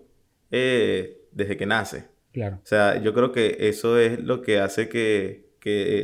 eh, 0.51 1.19
desde 1.33 1.59
que 1.59 1.67
nace. 1.67 2.07
Claro. 2.33 2.61
O 2.65 2.67
sea, 2.67 3.03
yo 3.03 3.13
creo 3.13 3.31
que 3.31 3.59
eso 3.69 3.99
es 3.99 4.19
lo 4.21 4.41
que 4.41 4.61
hace 4.61 4.89
que, 4.89 5.51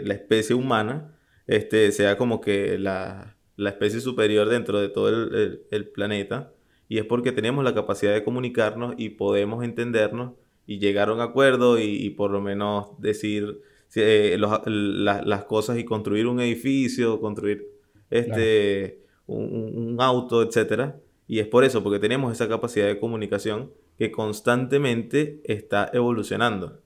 la 0.05 0.13
especie 0.13 0.55
humana 0.55 1.17
este, 1.47 1.91
sea 1.93 2.19
como 2.19 2.43
que 2.43 2.79
la, 2.79 3.39
especie 3.57 4.01
superior 4.01 4.47
dentro 4.51 4.79
de 4.79 4.91
todo 4.91 5.09
el 5.09 5.89
planeta 5.89 6.53
y 6.95 6.99
es 6.99 7.07
porque 7.07 7.33
tenemos 7.33 7.65
la 7.65 7.75
capacidad 7.75 8.15
de 8.15 8.23
comunicarnos 8.23 8.95
y 8.97 9.09
podemos 9.09 9.65
entendernos 9.65 10.35
y 10.65 10.79
llegar 10.79 11.09
a 11.09 11.13
un 11.13 11.21
acuerdo 11.21 11.81
y, 11.81 12.09
por 12.11 12.31
lo 12.31 12.41
menos 12.41 12.91
decir 13.01 13.63
eh, 13.97 14.37
las 14.39 15.45
cosas 15.47 15.77
y 15.77 15.85
construir 15.85 16.29
un 16.29 16.39
edificio, 16.39 17.21
construir 17.21 17.67
este, 18.11 19.01
un, 19.27 19.97
auto, 19.99 20.41
etc. 20.41 20.93
Y 21.27 21.41
es 21.41 21.49
por 21.49 21.65
eso, 21.65 21.83
porque 21.83 21.99
tenemos 21.99 22.33
esa 22.33 22.49
capacidad 22.49 22.87
de 22.87 23.01
comunicación 23.01 23.73
que 23.99 24.13
constantemente 24.13 25.41
está 25.43 25.91
evolucionando. 25.93 26.81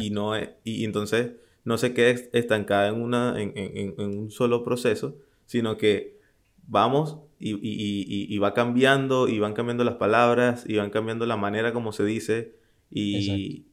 Y, 0.00 0.08
no 0.08 0.32
y 0.64 0.86
entonces 0.86 1.32
no 1.64 1.76
se 1.76 1.92
queda 1.92 2.18
estancada 2.32 2.88
en, 2.88 3.02
una, 3.02 3.34
en, 3.38 3.52
en 3.54 3.94
un 3.98 4.30
solo 4.30 4.64
proceso, 4.64 5.18
sino 5.44 5.76
que 5.76 6.16
vamos 6.66 7.18
y, 7.38 8.38
va 8.38 8.54
cambiando, 8.54 9.28
y 9.28 9.38
van 9.38 9.54
cambiando 9.54 9.84
las 9.84 9.96
palabras, 9.96 10.64
y 10.66 10.76
van 10.76 10.90
cambiando 10.90 11.26
la 11.26 11.36
manera 11.36 11.72
como 11.72 11.92
se 11.92 12.04
dice, 12.04 12.56
y, 12.90 13.66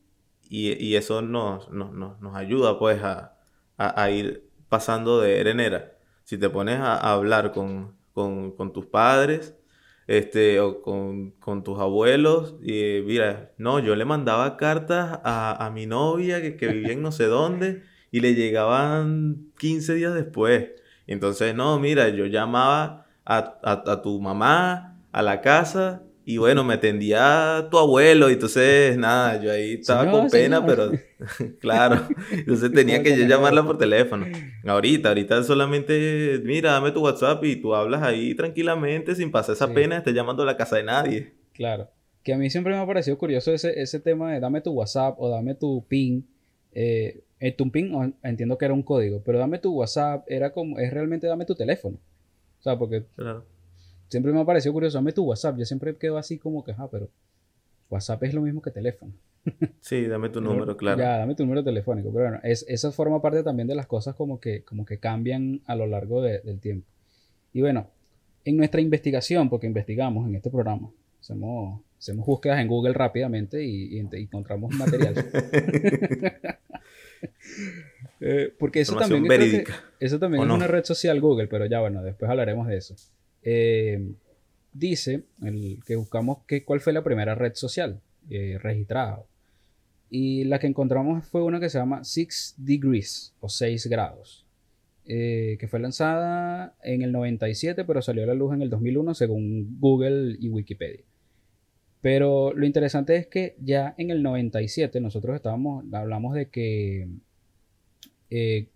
y 0.50 0.96
eso 0.96 1.22
nos, 1.22 1.72
nos, 1.72 2.36
ayuda 2.36 2.78
pues 2.78 3.02
a, 3.04 4.10
ir 4.12 4.48
pasando 4.70 5.20
de 5.20 5.40
era 5.40 5.98
Si 6.24 6.38
te 6.38 6.50
pones 6.50 6.80
a, 6.80 7.14
hablar 7.14 7.52
con, 7.52 7.96
tus 8.74 8.86
padres, 8.86 9.56
este, 10.06 10.60
o 10.60 10.82
con, 10.82 11.64
tus 11.64 11.80
abuelos, 11.80 12.56
y 12.62 13.02
mira, 13.06 13.52
no, 13.58 13.80
yo 13.80 13.96
le 13.96 14.06
mandaba 14.06 14.58
cartas 14.58 15.20
a, 15.24 15.72
mi 15.74 15.86
novia 15.86 16.42
que, 16.42 16.56
que 16.58 16.68
vivía 16.68 16.94
en 16.94 17.02
no 17.02 17.12
sé 17.12 17.26
dónde, 17.26 17.84
y 18.12 18.20
le 18.20 18.36
llegaban 18.36 19.52
15 19.58 19.96
días 19.96 20.14
después. 20.14 20.70
Entonces, 21.08 21.56
no, 21.56 21.80
mira, 21.80 22.10
yo 22.10 22.28
llamaba 22.28 23.03
a, 23.26 24.02
tu 24.02 24.20
mamá 24.20 25.00
a 25.12 25.22
la 25.22 25.42
casa 25.42 26.04
y 26.26 26.38
bueno, 26.38 26.64
me 26.64 26.76
atendía 26.76 27.68
tu 27.70 27.78
abuelo 27.78 28.30
y 28.30 28.34
entonces 28.34 28.98
nada, 28.98 29.42
yo 29.42 29.52
ahí 29.52 29.74
estaba 29.74 30.10
con 30.10 30.30
pena, 30.30 30.66
pero 30.66 30.92
claro, 31.60 32.08
entonces 32.32 32.72
tenía 32.72 33.04
que 33.04 33.18
yo 33.18 33.26
llamarla 33.26 33.64
por 33.64 33.78
teléfono. 33.78 34.26
Ahorita, 34.66 35.10
ahorita 35.10 35.44
solamente, 35.44 36.42
mira, 36.44 36.72
dame 36.72 36.92
tu 36.92 37.02
WhatsApp 37.02 37.44
y 37.44 37.58
tú 37.58 37.76
hablas 37.76 38.04
ahí 38.04 38.36
tranquilamente 38.36 39.16
sin 39.16 39.32
pasar 39.32 39.56
esa 39.56 39.74
pena, 39.74 39.98
estés 39.98 40.14
llamando 40.14 40.44
a 40.44 40.46
la 40.46 40.56
casa 40.56 40.78
de 40.78 40.84
nadie. 40.84 41.34
Claro, 41.54 41.90
que 42.24 42.34
a 42.34 42.38
mí 42.38 42.50
siempre 42.50 42.74
me 42.74 42.80
ha 42.80 42.86
parecido 42.86 43.18
curioso 43.18 43.52
ese, 43.54 43.82
ese 43.82 44.00
tema 44.00 44.32
de 44.32 44.40
dame 44.40 44.62
tu 44.62 44.72
WhatsApp 44.72 45.16
o 45.20 45.30
dame 45.30 45.56
tu 45.56 45.86
PIN. 45.88 46.26
Eh, 46.72 47.22
eh, 47.40 47.52
tu 47.52 47.70
PIN 47.70 48.16
entiendo 48.24 48.58
que 48.58 48.66
era 48.66 48.74
un 48.74 48.84
código, 48.84 49.22
pero 49.26 49.40
dame 49.40 49.60
tu 49.60 49.74
WhatsApp 49.74 50.24
era 50.28 50.54
como, 50.54 50.80
es 50.80 50.92
realmente 50.94 51.28
dame 51.28 51.46
tu 51.46 51.56
teléfono. 51.56 51.98
O 52.64 52.64
sea, 52.64 52.80
porque 52.80 53.04
siempre 54.08 54.32
me 54.32 54.40
ha 54.40 54.46
parecido 54.46 54.72
curioso, 54.72 54.98
dame 54.98 55.12
tu 55.12 55.26
WhatsApp. 55.26 55.58
Yo 55.58 55.66
siempre 55.66 55.98
quedo 55.98 56.18
así 56.18 56.38
como 56.38 56.64
que, 56.64 56.72
ah, 56.72 56.88
pero 56.90 57.10
WhatsApp 57.90 58.24
es 58.24 58.34
lo 58.34 58.40
mismo 58.40 58.62
que 58.62 58.72
teléfono. 58.72 59.12
sí, 59.82 60.08
dame 60.08 60.30
tu 60.30 60.40
número, 60.40 60.78
claro. 60.78 60.98
Ya, 60.98 61.18
dame 61.18 61.36
tu 61.36 61.44
número 61.44 61.62
telefónico. 61.62 62.10
Pero 62.14 62.30
bueno, 62.30 62.40
es, 62.42 62.66
eso 62.70 62.94
forma 62.94 63.22
parte 63.22 63.44
también 63.44 63.68
de 63.68 63.76
las 63.76 63.86
cosas 63.86 64.16
como 64.16 64.40
que, 64.40 64.64
como 64.64 64.86
que 64.86 64.98
cambian 64.98 65.60
a 65.66 65.76
lo 65.76 65.88
largo 65.88 66.22
del 66.22 66.62
tiempo. 66.62 66.88
Y 67.52 67.60
bueno, 67.60 67.90
en 68.46 68.56
nuestra 68.56 68.80
investigación, 68.80 69.50
porque 69.50 69.68
investigamos 69.68 70.26
en 70.26 70.36
este 70.36 70.50
programa, 70.50 70.90
hacemos, 71.20 71.82
hacemos 72.00 72.26
búsquedas 72.26 72.62
en 72.62 72.70
Google 72.70 72.94
rápidamente 72.94 73.62
y, 73.62 73.98
y 73.98 74.00
encontramos 74.00 74.74
material. 74.74 75.16
Eh, 78.26 78.54
porque 78.58 78.80
eso 78.80 78.96
también, 78.96 79.66
eso 80.00 80.18
también 80.18 80.44
es 80.44 80.50
una 80.50 80.66
red 80.66 80.86
social 80.86 81.20
Google, 81.20 81.48
pero 81.48 81.66
ya 81.66 81.82
bueno, 81.82 82.02
después 82.02 82.32
hablaremos 82.32 82.70
de 82.70 82.78
eso. 82.78 82.96
Eh, 83.42 84.14
dice 84.72 85.24
el, 85.44 85.80
que 85.86 85.98
buscamos 85.98 86.38
que, 86.48 86.64
cuál 86.64 86.80
fue 86.80 86.94
la 86.94 87.04
primera 87.04 87.36
red 87.36 87.54
social 87.56 88.00
eh, 88.30 88.58
registrada. 88.62 89.26
Y 90.10 90.46
la 90.46 90.60
que 90.60 90.68
encontramos 90.68 91.28
fue 91.28 91.44
una 91.44 91.60
que 91.60 91.68
se 91.68 91.80
llama 91.80 92.06
Six 92.06 92.56
Degrees 92.58 93.36
o 93.42 93.50
6 93.50 93.88
grados. 93.88 94.46
que 95.06 95.68
fue 95.70 95.82
lanzada 95.82 96.78
en 96.82 97.02
el 97.02 97.12
97, 97.12 97.84
pero 97.84 98.02
salió 98.02 98.24
a 98.24 98.28
la 98.28 98.36
luz 98.36 98.54
en 98.54 98.62
el 98.62 98.70
2001 98.70 99.16
según 99.16 99.82
Google 99.82 100.38
y 100.40 100.48
Wikipedia. 100.48 101.04
Pero 102.00 102.54
lo 102.54 102.66
interesante 102.66 103.18
es 103.18 103.28
que 103.28 103.58
ya 103.60 103.96
en 103.98 104.12
el 104.12 104.24
97 104.24 105.02
nosotros 105.02 105.36
estábamos, 105.36 105.84
hablamos 105.92 106.36
de 106.36 106.48
que 106.48 107.10
eh, 108.36 108.68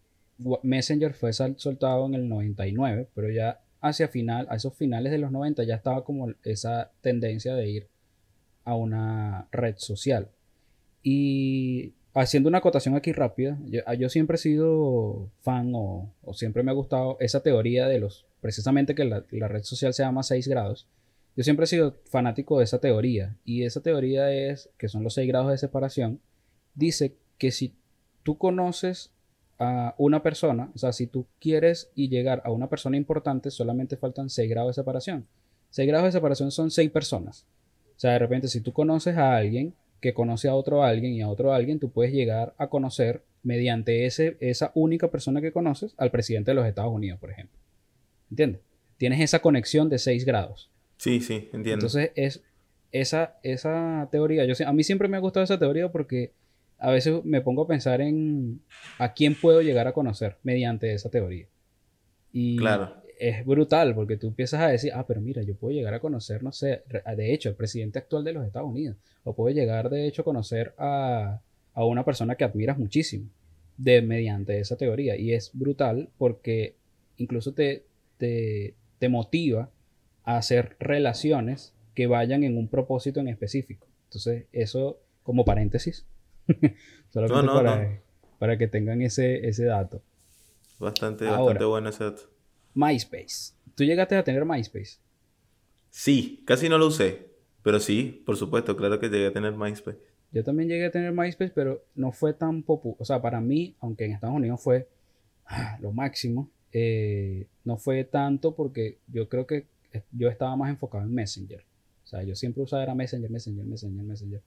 Messenger 0.61 1.13
fue 1.13 1.33
soltado 1.33 2.05
en 2.05 2.13
el 2.13 2.29
99, 2.29 3.07
pero 3.15 3.31
ya 3.31 3.59
hacia 3.81 4.07
final, 4.07 4.45
a 4.51 4.55
esos 4.55 4.75
finales 4.75 5.11
de 5.11 5.17
los 5.17 5.31
90 5.31 5.63
ya 5.63 5.75
estaba 5.75 6.03
como 6.03 6.31
esa 6.43 6.91
tendencia 7.01 7.55
de 7.55 7.67
ir 7.67 7.87
a 8.63 8.75
una 8.75 9.47
red 9.51 9.75
social. 9.77 10.29
Y 11.01 11.93
haciendo 12.13 12.49
una 12.49 12.59
acotación 12.59 12.95
aquí 12.95 13.13
rápida, 13.13 13.57
yo, 13.65 13.81
ah, 13.87 13.95
siempre 14.09 14.35
he 14.35 14.39
sido 14.39 15.31
fan 15.41 15.71
o, 15.73 16.13
siempre 16.33 16.61
me 16.61 16.69
ha 16.69 16.75
gustado 16.75 17.17
esa 17.19 17.41
teoría 17.41 17.87
de 17.87 17.99
los, 17.99 18.25
precisamente 18.39 18.93
que 18.93 19.05
la, 19.05 19.25
la, 19.31 19.47
red 19.47 19.63
social 19.63 19.93
se 19.93 20.03
llama 20.03 20.21
6 20.21 20.47
grados. 20.47 20.87
Yo 21.35 21.43
siempre 21.43 21.63
he 21.63 21.67
sido 21.67 21.95
fanático 22.05 22.59
de 22.59 22.65
esa 22.65 22.79
teoría 22.79 23.35
y 23.43 23.63
esa 23.63 23.81
teoría 23.81 24.31
es, 24.31 24.69
que 24.77 24.87
son 24.87 25.03
los 25.03 25.15
6 25.15 25.27
grados 25.27 25.49
de 25.49 25.57
separación, 25.57 26.19
dice 26.75 27.15
que 27.39 27.51
si 27.51 27.75
tú 28.23 28.37
conoces 28.37 29.11
a 29.59 29.95
una 29.97 30.21
persona, 30.21 30.71
o 30.75 30.77
sea, 30.77 30.93
si 30.93 31.07
tú 31.07 31.25
quieres 31.39 31.89
y 31.95 32.09
llegar 32.09 32.41
a 32.45 32.51
una 32.51 32.69
persona 32.69 32.97
importante, 32.97 33.49
solamente 33.49 33.97
faltan 33.97 34.29
6 34.29 34.49
grados 34.49 34.75
de 34.75 34.81
separación. 34.81 35.27
6 35.71 35.87
grados 35.87 36.07
de 36.07 36.11
separación 36.11 36.51
son 36.51 36.71
6 36.71 36.91
personas. 36.91 37.45
O 37.95 37.99
sea, 37.99 38.11
de 38.11 38.19
repente, 38.19 38.47
si 38.47 38.61
tú 38.61 38.71
conoces 38.71 39.17
a 39.17 39.35
alguien 39.35 39.73
que 39.99 40.13
conoce 40.13 40.47
a 40.47 40.53
otro 40.53 40.83
alguien 40.83 41.13
y 41.13 41.21
a 41.21 41.29
otro 41.29 41.53
alguien, 41.53 41.79
tú 41.79 41.89
puedes 41.89 42.13
llegar 42.13 42.53
a 42.57 42.67
conocer 42.67 43.23
mediante 43.41 44.05
ese, 44.05 44.37
esa 44.39 44.71
única 44.75 45.09
persona 45.09 45.41
que 45.41 45.51
conoces 45.51 45.95
al 45.97 46.11
presidente 46.11 46.51
de 46.51 46.55
los 46.55 46.67
Estados 46.67 46.93
Unidos, 46.93 47.19
por 47.19 47.31
ejemplo. 47.31 47.57
¿Entiendes? 48.29 48.61
Tienes 48.97 49.21
esa 49.21 49.39
conexión 49.39 49.89
de 49.89 49.97
6 49.97 50.25
grados. 50.25 50.69
Sí, 50.97 51.19
sí, 51.19 51.49
entiendo. 51.53 51.73
Entonces, 51.73 52.11
es 52.15 52.43
esa, 52.91 53.37
esa 53.43 54.07
teoría. 54.11 54.45
Yo, 54.45 54.53
a 54.67 54.73
mí 54.73 54.83
siempre 54.83 55.07
me 55.07 55.17
ha 55.17 55.19
gustado 55.19 55.43
esa 55.43 55.57
teoría 55.59 55.91
porque 55.91 56.31
a 56.79 56.91
veces 56.91 57.23
me 57.25 57.41
pongo 57.41 57.63
a 57.63 57.67
pensar 57.67 58.01
en 58.01 58.61
a 58.99 59.13
quién 59.13 59.35
puedo 59.35 59.61
llegar 59.61 59.87
a 59.87 59.93
conocer 59.93 60.37
mediante 60.43 60.93
esa 60.93 61.09
teoría. 61.09 61.47
Y 62.31 62.59
es 63.19 63.45
brutal 63.45 63.95
porque 63.95 64.17
tú 64.17 64.27
empiezas 64.27 64.61
a 64.61 64.67
decir, 64.67 64.91
ah, 64.93 65.05
pero 65.07 65.21
mira, 65.21 65.41
yo 65.41 65.55
puedo 65.55 65.73
llegar 65.73 65.93
a 65.93 65.99
conocer, 65.99 66.43
no 66.43 66.51
sé, 66.51 66.83
de 67.15 67.33
hecho, 67.33 67.49
el 67.49 67.55
presidente 67.55 67.97
actual 67.97 68.23
de 68.23 68.33
los 68.33 68.45
Estados 68.45 68.69
Unidos, 68.69 68.97
o 69.23 69.33
puedo 69.33 69.53
llegar, 69.55 69.89
de 69.89 70.07
hecho, 70.07 70.21
a 70.21 70.25
conocer 70.25 70.73
a, 70.77 71.41
una 71.73 72.05
persona 72.05 72.35
que 72.35 72.43
admiras 72.43 72.77
muchísimo 72.77 73.29
de, 73.77 74.01
mediante 74.01 74.59
esa 74.59 74.77
teoría. 74.77 75.15
Y 75.15 75.33
es 75.33 75.51
brutal 75.53 76.09
porque 76.17 76.75
incluso 77.17 77.53
te, 77.53 77.85
te, 78.17 78.75
te 78.99 79.09
motiva 79.09 79.69
a 80.23 80.37
hacer 80.37 80.75
relaciones 80.79 81.73
que 81.95 82.07
vayan 82.07 82.43
en 82.43 82.57
un 82.57 82.67
propósito 82.67 83.19
en 83.19 83.27
específico. 83.27 83.87
Entonces, 84.05 84.45
eso 84.51 84.99
como 85.23 85.45
paréntesis 85.45 86.05
Solamente 87.09 88.01
para, 88.39 88.57
que 88.57 88.67
tengan 88.67 89.01
ese, 89.01 89.47
ese 89.47 89.65
dato. 89.65 90.01
Bastante, 90.79 91.25
bastante 91.25 91.65
bueno 91.65 91.89
ese 91.89 92.03
dato. 92.03 92.23
MySpace. 92.73 93.53
¿Tú 93.75 93.83
llegaste 93.83 94.15
a 94.15 94.23
tener 94.23 94.45
MySpace? 94.45 94.99
Sí, 95.89 96.43
casi 96.45 96.69
no 96.69 96.77
lo 96.77 96.87
usé. 96.87 97.27
Pero 97.63 97.79
sí, 97.79 98.23
por 98.25 98.37
supuesto, 98.37 98.77
claro 98.77 98.99
que 98.99 99.09
llegué 99.09 99.27
a 99.27 99.33
tener 99.33 99.53
MySpace. 99.53 99.97
Yo 100.31 100.43
también 100.43 100.69
llegué 100.69 100.85
a 100.85 100.91
tener 100.91 101.11
MySpace, 101.11 101.51
pero 101.53 101.83
no 101.95 102.11
fue 102.11 102.33
tan 102.33 102.63
popular. 102.63 102.97
O 102.99 103.05
sea, 103.05 103.21
para 103.21 103.41
mí, 103.41 103.75
aunque 103.79 104.05
en 104.05 104.11
Estados 104.11 104.35
Unidos 104.35 104.61
fue 104.61 104.87
ah, 105.45 105.77
lo 105.81 105.91
máximo, 105.91 106.49
eh, 106.71 107.47
no 107.63 107.77
fue 107.77 108.03
tanto 108.03 108.55
porque 108.55 108.99
yo 109.07 109.27
creo 109.29 109.47
que 109.47 109.65
yo 110.11 110.29
estaba 110.29 110.55
más 110.55 110.69
enfocado 110.69 111.03
en 111.03 111.13
Messenger. 111.13 111.63
O 112.03 112.07
sea, 112.07 112.23
yo 112.23 112.35
siempre 112.35 112.63
usaba 112.63 112.83
era 112.83 112.95
Messenger, 112.95 113.29
Messenger, 113.29 113.65
Messenger, 113.65 114.03
Messenger. 114.05 114.41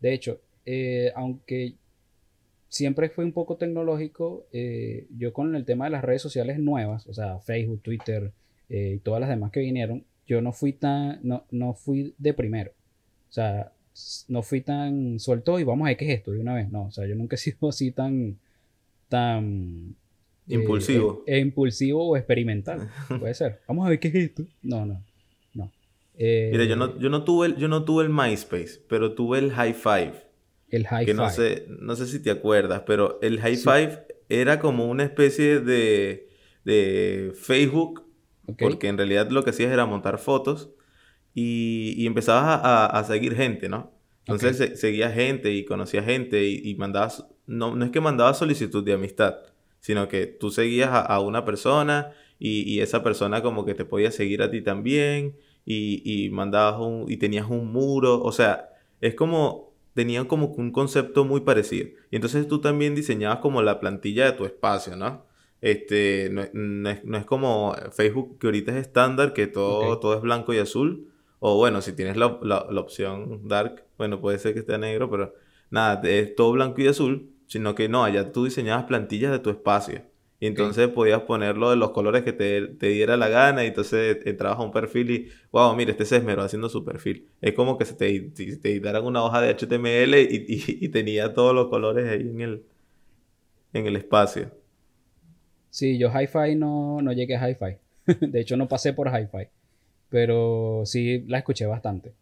De 0.00 0.12
hecho, 0.12 0.40
eh, 0.66 1.12
aunque 1.14 1.74
siempre 2.68 3.08
fue 3.08 3.24
un 3.24 3.32
poco 3.32 3.56
tecnológico, 3.56 4.46
eh, 4.52 5.06
yo 5.16 5.32
con 5.32 5.54
el 5.54 5.64
tema 5.64 5.86
de 5.86 5.92
las 5.92 6.04
redes 6.04 6.22
sociales 6.22 6.58
nuevas, 6.58 7.06
o 7.06 7.14
sea, 7.14 7.38
Facebook, 7.38 7.80
Twitter 7.82 8.32
eh, 8.68 8.94
y 8.96 8.98
todas 8.98 9.20
las 9.20 9.30
demás 9.30 9.52
que 9.52 9.60
vinieron, 9.60 10.04
yo 10.26 10.42
no 10.42 10.52
fui 10.52 10.72
tan, 10.72 11.20
no, 11.22 11.44
no 11.52 11.72
fui 11.74 12.14
de 12.18 12.34
primero. 12.34 12.72
O 13.30 13.32
sea, 13.32 13.72
no 14.28 14.42
fui 14.42 14.60
tan 14.60 15.20
suelto 15.20 15.58
y 15.58 15.64
vamos 15.64 15.86
a 15.86 15.90
ver 15.90 15.96
qué 15.96 16.12
es 16.12 16.18
esto 16.18 16.32
de 16.32 16.40
una 16.40 16.54
vez. 16.54 16.70
No, 16.70 16.86
o 16.86 16.90
sea, 16.90 17.06
yo 17.06 17.14
nunca 17.14 17.36
he 17.36 17.38
sido 17.38 17.68
así 17.68 17.92
tan, 17.92 18.36
tan 19.08 19.94
impulsivo. 20.48 21.22
E, 21.26 21.38
impulsivo 21.38 22.08
o 22.08 22.16
experimental. 22.16 22.90
Puede 23.20 23.34
ser. 23.34 23.60
Vamos 23.68 23.86
a 23.86 23.90
ver 23.90 24.00
qué 24.00 24.08
es 24.08 24.14
esto. 24.16 24.44
No, 24.62 24.84
no. 24.84 25.00
No. 25.54 25.70
Mira, 26.18 26.64
yo 26.64 26.74
no, 26.74 26.98
yo 26.98 27.08
no 27.08 27.24
tuve 27.24 27.46
el, 27.46 27.56
yo 27.56 27.68
no 27.68 27.84
tuve 27.84 28.04
el 28.04 28.10
MySpace, 28.10 28.80
pero 28.88 29.14
tuve 29.14 29.38
el 29.38 29.52
High 29.52 29.74
Five. 29.74 30.25
El 30.68 30.86
high 30.86 31.06
que 31.06 31.14
no 31.14 31.30
sé, 31.30 31.66
no 31.68 31.94
sé 31.96 32.06
si 32.06 32.20
te 32.20 32.30
acuerdas, 32.30 32.82
pero 32.86 33.18
el 33.22 33.40
high 33.40 33.56
five 33.56 34.06
era 34.28 34.58
como 34.58 34.86
una 34.86 35.04
especie 35.04 35.60
de, 35.60 36.28
de 36.64 37.32
Facebook, 37.34 38.04
porque 38.58 38.88
en 38.88 38.96
realidad 38.96 39.30
lo 39.30 39.44
que 39.44 39.50
hacías 39.50 39.72
era 39.72 39.86
montar 39.86 40.18
fotos 40.18 40.70
y, 41.34 41.94
y 41.96 42.06
empezabas 42.06 42.60
a, 42.62 43.04
seguir 43.04 43.34
gente, 43.36 43.68
¿no? 43.68 43.92
Entonces 44.26 44.80
seguías 44.80 45.14
gente 45.14 45.52
y 45.52 45.64
conocías 45.64 46.04
gente 46.04 46.48
y, 46.48 46.74
mandabas, 46.74 47.26
no, 47.46 47.76
no 47.76 47.84
es 47.84 47.92
que 47.92 48.00
mandabas 48.00 48.38
solicitud 48.38 48.84
de 48.84 48.94
amistad, 48.94 49.36
sino 49.80 50.08
que 50.08 50.26
tú 50.26 50.50
seguías 50.50 50.90
a, 50.92 51.20
una 51.20 51.44
persona 51.44 52.12
y, 52.38 52.62
y, 52.62 52.80
esa 52.80 53.04
persona 53.04 53.42
como 53.42 53.64
que 53.64 53.74
te 53.74 53.84
podía 53.84 54.10
seguir 54.10 54.42
a 54.42 54.50
ti 54.50 54.62
también 54.62 55.36
y, 55.64 56.02
y 56.04 56.30
mandabas 56.30 56.80
un, 56.80 57.04
y 57.08 57.18
tenías 57.18 57.48
un 57.48 57.70
muro, 57.72 58.20
o 58.20 58.32
sea, 58.32 58.70
es 59.00 59.14
como 59.14 59.65
tenían 59.96 60.26
como 60.26 60.46
un 60.46 60.70
concepto 60.70 61.24
muy 61.24 61.40
parecido. 61.40 61.88
Y 62.12 62.16
entonces 62.16 62.46
tú 62.46 62.60
también 62.60 62.94
diseñabas 62.94 63.40
como 63.40 63.62
la 63.62 63.80
plantilla 63.80 64.26
de 64.26 64.32
tu 64.32 64.44
espacio, 64.44 64.94
¿no? 64.94 65.26
este, 65.60 66.30
no, 66.30 66.90
es, 67.18 67.24
como 67.24 67.74
Facebook 67.92 68.38
que 68.38 68.46
ahorita 68.46 68.72
es 68.72 68.86
estándar, 68.86 69.32
que 69.32 69.46
todo, 69.46 69.98
todo 69.98 70.14
es 70.14 70.20
blanco 70.20 70.54
y 70.54 70.58
azul. 70.58 71.10
O 71.38 71.56
bueno, 71.56 71.82
si 71.82 71.92
tienes 71.92 72.16
la, 72.16 72.38
la, 72.42 72.80
opción 72.80 73.46
dark, 73.48 73.84
bueno, 73.98 74.20
puede 74.20 74.38
ser 74.38 74.54
que 74.54 74.60
esté 74.60 74.78
negro, 74.78 75.10
pero 75.10 75.34
nada, 75.70 76.00
es 76.08 76.34
todo 76.34 76.52
blanco 76.52 76.80
y 76.80 76.88
azul, 76.88 77.30
sino 77.46 77.74
que 77.74 77.88
no, 77.88 78.04
allá 78.04 78.32
tú 78.32 78.44
diseñabas 78.44 78.84
plantillas 78.84 79.32
de 79.32 79.38
tu 79.38 79.50
espacio. 79.50 80.02
Y 80.38 80.46
entonces 80.46 80.88
podías 80.88 81.22
ponerlo 81.22 81.70
de 81.70 81.76
los 81.76 81.92
colores 81.92 82.22
que 82.22 82.32
te, 82.32 82.66
diera 82.78 83.16
la 83.16 83.28
gana 83.28 83.64
y 83.64 83.68
entonces 83.68 84.18
entrabas 84.26 84.58
a 84.58 84.62
un 84.62 84.70
perfil 84.70 85.10
y, 85.10 85.28
wow, 85.50 85.74
mira, 85.74 85.92
este 85.92 86.02
es 86.02 86.12
esmeró 86.12 86.42
haciendo 86.42 86.68
su 86.68 86.84
perfil. 86.84 87.26
Es 87.40 87.54
como 87.54 87.78
que 87.78 87.86
se 87.86 87.94
te, 87.94 88.20
te 88.20 88.70
editaran 88.70 89.04
una 89.04 89.24
hoja 89.24 89.40
de 89.40 89.54
HTML 89.54 90.14
y, 90.30 90.88
tenía 90.90 91.32
todos 91.32 91.54
los 91.54 91.68
colores 91.68 92.08
ahí 92.08 92.28
en 92.28 92.40
el, 92.42 92.62
en 93.72 93.86
el 93.86 93.96
espacio. 93.96 94.50
Sí, 95.70 95.96
yo 95.96 96.10
hi-fi 96.10 96.54
no, 96.54 97.00
no 97.00 97.12
llegué 97.12 97.36
a 97.36 97.48
hi-fi. 97.48 97.78
de 98.26 98.40
hecho, 98.40 98.58
no 98.58 98.68
pasé 98.68 98.92
por 98.92 99.08
hi-fi. 99.08 99.48
Pero 100.10 100.82
sí 100.84 101.24
la 101.28 101.38
escuché 101.38 101.64
bastante. 101.64 102.12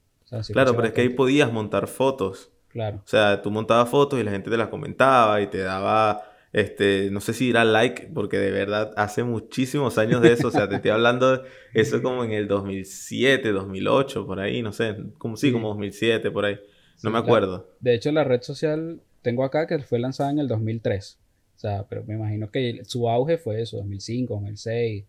claro, 0.52 0.74
pero 0.76 0.86
es 0.86 0.94
que 0.94 1.00
ahí 1.00 1.08
podías 1.08 1.52
montar 1.52 1.88
fotos. 1.88 2.50
Claro. 2.68 2.98
O 3.04 3.08
sea, 3.08 3.42
tú 3.42 3.50
montabas 3.50 3.88
fotos 3.88 4.20
y 4.20 4.22
la 4.22 4.30
gente 4.30 4.50
te 4.50 4.56
las 4.56 4.68
comentaba 4.68 5.40
y 5.40 5.48
te 5.48 5.58
daba 5.58 6.33
este, 6.54 7.10
no 7.10 7.20
sé 7.20 7.32
si 7.32 7.46
irá 7.46 7.64
like, 7.64 8.10
porque 8.14 8.38
de 8.38 8.52
verdad 8.52 8.92
hace 8.96 9.24
muchísimos 9.24 9.98
años 9.98 10.22
de 10.22 10.32
eso. 10.32 10.48
O 10.48 10.50
sea, 10.52 10.68
te 10.68 10.76
estoy 10.76 10.92
hablando 10.92 11.36
de 11.36 11.48
eso 11.74 12.00
como 12.00 12.22
en 12.22 12.30
el 12.30 12.46
2007, 12.46 13.50
2008, 13.50 14.24
por 14.24 14.38
ahí, 14.38 14.62
no 14.62 14.72
sé. 14.72 14.96
Como 15.18 15.36
sí, 15.36 15.50
como 15.50 15.68
2007, 15.70 16.30
por 16.30 16.44
ahí. 16.44 16.56
No 17.02 17.10
me 17.10 17.18
acuerdo. 17.18 17.74
de 17.80 17.94
hecho, 17.94 18.12
la 18.12 18.22
red 18.22 18.40
social 18.42 19.02
tengo 19.20 19.42
acá 19.44 19.66
que 19.66 19.80
fue 19.80 19.98
lanzada 19.98 20.30
en 20.30 20.38
el 20.38 20.46
2003. 20.46 21.18
O 21.56 21.58
sea, 21.58 21.86
pero 21.88 22.04
me 22.04 22.14
imagino 22.14 22.48
que 22.52 22.82
su 22.84 23.08
auge 23.10 23.36
fue 23.36 23.60
eso, 23.60 23.78
2005, 23.78 24.32
2006. 24.34 25.04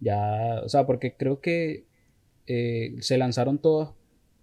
Ya, 0.00 0.62
o 0.64 0.70
sea, 0.70 0.86
porque 0.86 1.14
creo 1.18 1.42
que 1.42 1.84
eh, 2.46 2.96
se 3.00 3.18
lanzaron 3.18 3.58
todos 3.58 3.90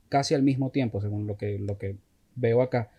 casi 0.09 0.35
al 0.35 0.43
mismo 0.43 0.69
tiempo, 0.69 1.01
según 1.01 1.25
lo 1.25 1.37
que, 1.37 1.57
lo 1.57 1.79
que 1.79 1.97
veo 2.35 2.61
acá 2.61 2.91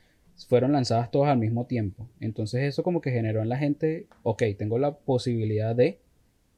fueron 0.49 0.73
lanzadas 0.73 1.11
todas 1.11 1.31
al 1.31 1.39
mismo 1.39 1.67
tiempo. 1.67 2.09
Entonces 2.21 2.63
eso 2.63 2.83
como 2.83 3.01
que 3.01 3.11
generó 3.11 3.43
en 3.43 3.49
la 3.49 3.57
gente, 3.57 4.07
ok, 4.23 4.43
tengo 4.59 4.79
la 4.79 4.95
posibilidad 4.97 5.75
de 5.75 5.99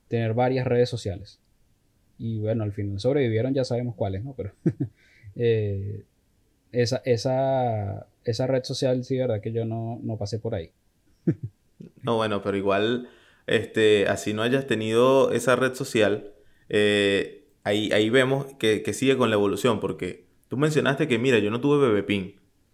tener 0.08 0.34
varias 0.34 0.66
redes 0.66 0.88
sociales. 0.88 1.38
Y 2.18 2.40
bueno, 2.40 2.64
al 2.64 2.72
final 2.72 2.98
sobrevivieron, 2.98 3.54
ya 3.54 3.64
sabemos 3.64 3.94
cuáles, 3.94 4.24
¿no? 4.24 4.34
Pero 4.36 4.52
eh, 5.36 6.02
esa, 6.72 7.00
esa, 7.04 8.08
esa, 8.24 8.46
red 8.46 8.64
social, 8.64 9.04
sí, 9.04 9.16
verdad 9.16 9.40
que 9.40 9.52
yo 9.52 9.64
no, 9.64 10.00
pasé 10.18 10.38
por 10.38 10.54
ahí. 10.54 10.72
no, 12.02 12.16
bueno, 12.16 12.42
pero 12.42 12.56
igual, 12.56 13.08
este, 13.46 14.08
así 14.08 14.34
no 14.34 14.42
hayas 14.42 14.66
tenido 14.66 15.30
esa 15.30 15.54
red 15.54 15.74
social, 15.74 16.32
eh, 16.68 17.44
ahí, 17.62 17.92
ahí 17.92 18.10
vemos 18.10 18.46
que, 18.58 18.82
que 18.82 18.92
sigue 18.92 19.16
con 19.16 19.30
la 19.30 19.36
evolución, 19.36 19.78
porque 19.78 20.24
tú 20.48 20.56
mencionaste 20.56 21.06
que, 21.06 21.18
mira, 21.18 21.38
yo 21.38 21.50
no 21.50 21.60
tuve 21.60 21.86
bebé 21.86 22.02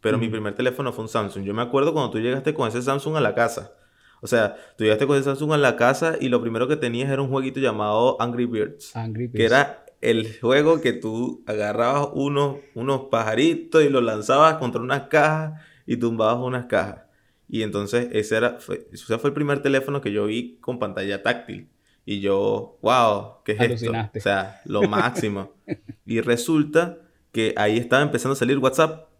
pero 0.04 0.18
mi 0.18 0.28
primer 0.28 0.54
teléfono 0.54 0.92
fue 0.92 1.04
un 1.04 1.08
Samsung. 1.08 1.44
Yo 1.44 1.54
me 1.54 1.62
acuerdo 1.62 1.94
cuando 1.94 2.10
tú 2.10 2.18
llegaste 2.18 2.52
con 2.52 2.68
ese 2.68 2.82
Samsung 2.82 3.16
a 3.16 3.22
la 3.22 3.34
casa. 3.34 3.72
O 4.20 4.26
sea, 4.26 4.54
tú 4.76 4.84
llegaste 4.84 5.06
con 5.06 5.16
ese 5.16 5.24
Samsung 5.24 5.54
a 5.54 5.56
la 5.56 5.76
casa 5.76 6.18
y 6.20 6.28
lo 6.28 6.42
primero 6.42 6.68
que 6.68 6.76
tenías 6.76 7.10
era 7.10 7.22
un 7.22 7.30
jueguito 7.30 7.58
llamado 7.58 8.20
Angry 8.20 8.44
Birds. 8.44 8.94
Angry 8.94 9.28
Birds. 9.28 9.38
Que 9.38 9.46
era 9.46 9.86
el 10.02 10.38
juego 10.38 10.82
que 10.82 10.92
tú 10.92 11.42
agarrabas 11.46 12.10
unos, 12.12 12.58
unos 12.74 13.04
pajaritos 13.10 13.82
y 13.82 13.88
los 13.88 14.02
lanzabas 14.02 14.56
contra 14.56 14.82
unas 14.82 15.04
cajas 15.04 15.62
y 15.86 15.96
tumbabas 15.96 16.36
unas 16.36 16.66
cajas. 16.66 17.04
Y 17.48 17.62
entonces 17.62 18.08
ese 18.12 18.36
era, 18.36 18.58
fue, 18.60 18.86
fue 18.92 19.30
el 19.30 19.32
primer 19.32 19.62
teléfono 19.62 20.02
que 20.02 20.12
yo 20.12 20.26
vi 20.26 20.58
con 20.60 20.78
pantalla 20.78 21.22
táctil. 21.22 21.70
Y 22.04 22.20
yo, 22.20 22.78
wow, 22.82 23.42
¿qué 23.42 23.52
es 23.52 23.82
esto? 23.82 23.90
O 23.90 24.20
sea, 24.20 24.60
lo 24.66 24.82
máximo. 24.82 25.54
y 26.04 26.20
resulta 26.20 26.98
que 27.32 27.54
ahí 27.56 27.78
estaba 27.78 28.02
empezando 28.02 28.34
a 28.34 28.36
salir 28.36 28.58
WhatsApp. 28.58 29.13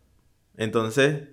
Entonces, 0.57 1.29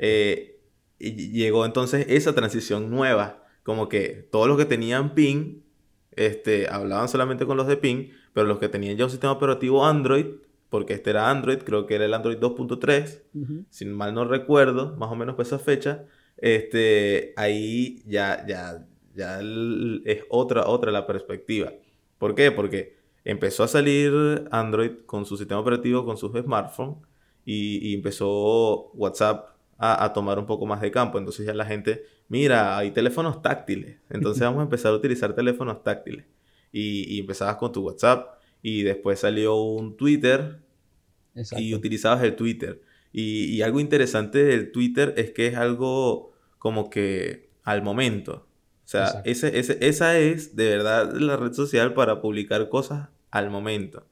eh, 0.00 0.60
llegó 0.98 1.64
entonces 1.64 2.06
esa 2.08 2.34
transición 2.34 2.90
nueva, 2.90 3.44
como 3.62 3.88
que 3.88 4.28
todos 4.30 4.48
los 4.48 4.56
que 4.56 4.64
tenían 4.64 5.14
PIN, 5.14 5.64
este, 6.12 6.68
hablaban 6.68 7.08
solamente 7.08 7.46
con 7.46 7.56
los 7.56 7.66
de 7.66 7.76
PIN, 7.76 8.12
pero 8.32 8.46
los 8.46 8.58
que 8.58 8.68
tenían 8.68 8.96
ya 8.96 9.04
un 9.04 9.10
sistema 9.10 9.32
operativo 9.32 9.84
Android, 9.84 10.26
porque 10.68 10.94
este 10.94 11.10
era 11.10 11.30
Android, 11.30 11.58
creo 11.58 11.86
que 11.86 11.94
era 11.94 12.04
el 12.04 12.14
Android 12.14 12.38
2.3, 12.38 13.22
si 13.70 13.84
mal 13.84 14.14
no 14.14 14.24
recuerdo, 14.24 14.96
más 14.96 15.10
o 15.10 15.16
menos 15.16 15.34
por 15.36 15.44
esa 15.44 15.58
fecha, 15.58 16.04
este, 16.36 17.32
ahí 17.36 18.02
ya, 18.06 18.44
ya, 18.46 18.86
ya 19.14 19.40
es 20.04 20.24
otra, 20.28 20.66
otra 20.66 20.90
la 20.90 21.06
perspectiva. 21.06 21.72
¿Por 22.18 22.34
qué? 22.34 22.50
Porque 22.50 22.96
empezó 23.24 23.62
a 23.62 23.68
salir 23.68 24.48
Android 24.50 25.04
con 25.06 25.26
su 25.26 25.36
sistema 25.36 25.60
operativo, 25.60 26.04
con 26.04 26.16
sus 26.16 26.32
smartphones, 26.32 26.98
y, 27.44 27.94
empezó 27.94 28.90
WhatsApp 28.92 29.50
a, 29.78 30.12
tomar 30.12 30.38
un 30.38 30.46
poco 30.46 30.66
más 30.66 30.80
de 30.80 30.90
campo. 30.90 31.18
Entonces 31.18 31.46
ya 31.46 31.54
la 31.54 31.66
gente, 31.66 32.04
mira, 32.28 32.78
hay 32.78 32.90
teléfonos 32.90 33.42
táctiles. 33.42 33.98
Entonces 34.10 34.42
vamos 34.42 34.60
a 34.60 34.62
empezar 34.64 34.92
a 34.92 34.96
utilizar 34.96 35.34
teléfonos 35.34 35.82
táctiles. 35.82 36.26
Y, 36.72 37.20
empezabas 37.20 37.56
con 37.56 37.70
tu 37.70 37.82
WhatsApp 37.82 38.40
y 38.60 38.82
después 38.82 39.20
salió 39.20 39.56
un 39.56 39.96
Twitter 39.96 40.60
y 41.56 41.74
utilizabas 41.74 42.22
el 42.24 42.34
Twitter. 42.34 42.82
Y, 43.12 43.62
algo 43.62 43.78
interesante 43.78 44.42
del 44.42 44.72
Twitter 44.72 45.14
es 45.16 45.30
que 45.30 45.46
es 45.46 45.56
algo 45.56 46.32
como 46.58 46.90
que 46.90 47.50
al 47.62 47.82
momento. 47.82 48.48
O 48.84 48.88
sea, 48.88 49.22
ese, 49.24 49.56
esa 49.58 50.18
es 50.18 50.56
de 50.56 50.68
verdad 50.68 51.14
la 51.14 51.36
red 51.36 51.52
social 51.52 51.94
para 51.94 52.20
publicar 52.20 52.68
cosas 52.68 53.08
al 53.30 53.50
momento. 53.50 54.06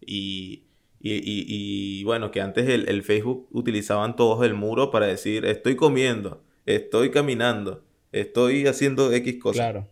Y, 0.00 0.63
y, 1.06 2.02
bueno, 2.04 2.30
que 2.30 2.40
antes 2.40 2.66
el, 2.68 3.02
Facebook 3.02 3.46
utilizaban 3.52 4.16
todos 4.16 4.44
el 4.44 4.54
muro 4.54 4.90
para 4.90 5.06
decir, 5.06 5.44
estoy 5.44 5.76
comiendo, 5.76 6.42
estoy 6.64 7.10
caminando, 7.10 7.84
estoy 8.10 8.66
haciendo 8.66 9.12
X 9.12 9.38
cosas. 9.38 9.66
Claro. 9.66 9.88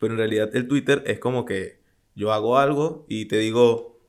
Pero 0.00 0.14
en 0.14 0.18
realidad 0.18 0.50
el 0.56 0.66
Twitter 0.66 1.04
es 1.06 1.20
como 1.20 1.44
que 1.44 1.78
yo 2.16 2.32
hago 2.32 2.58
algo 2.58 3.06
y 3.08 3.26
te 3.26 3.38
digo, 3.38 4.00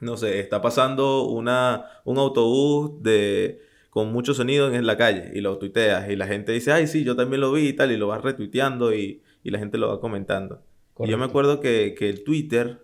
no 0.00 0.16
sé, 0.16 0.38
está 0.38 0.62
pasando 0.62 1.24
una, 1.24 1.86
un 2.04 2.18
autobús 2.18 3.02
de, 3.02 3.60
con 3.90 4.12
mucho 4.12 4.34
sonido 4.34 4.72
en 4.72 4.86
la 4.86 4.96
calle 4.96 5.32
y 5.34 5.40
lo 5.40 5.58
tuiteas 5.58 6.08
y 6.08 6.14
la 6.14 6.28
gente 6.28 6.52
dice, 6.52 6.70
ay, 6.70 6.86
sí, 6.86 7.02
yo 7.02 7.16
también 7.16 7.40
lo 7.40 7.50
vi 7.50 7.68
y 7.68 7.72
tal, 7.72 7.90
y 7.90 7.96
lo 7.96 8.06
vas 8.06 8.22
retuiteando 8.22 8.94
y, 8.94 9.22
la 9.42 9.58
gente 9.58 9.78
lo 9.78 9.88
va 9.88 9.98
comentando. 9.98 10.62
Y 10.98 11.08
yo 11.08 11.16
me 11.16 11.24
acuerdo 11.24 11.58
que, 11.60 11.94
que 11.98 12.10
el 12.10 12.22
Twitter 12.22 12.82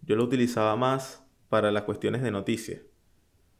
yo 0.00 0.16
lo 0.16 0.24
utilizaba 0.24 0.76
más 0.76 1.25
para 1.48 1.70
las 1.72 1.82
cuestiones 1.82 2.22
de 2.22 2.30
noticias. 2.30 2.80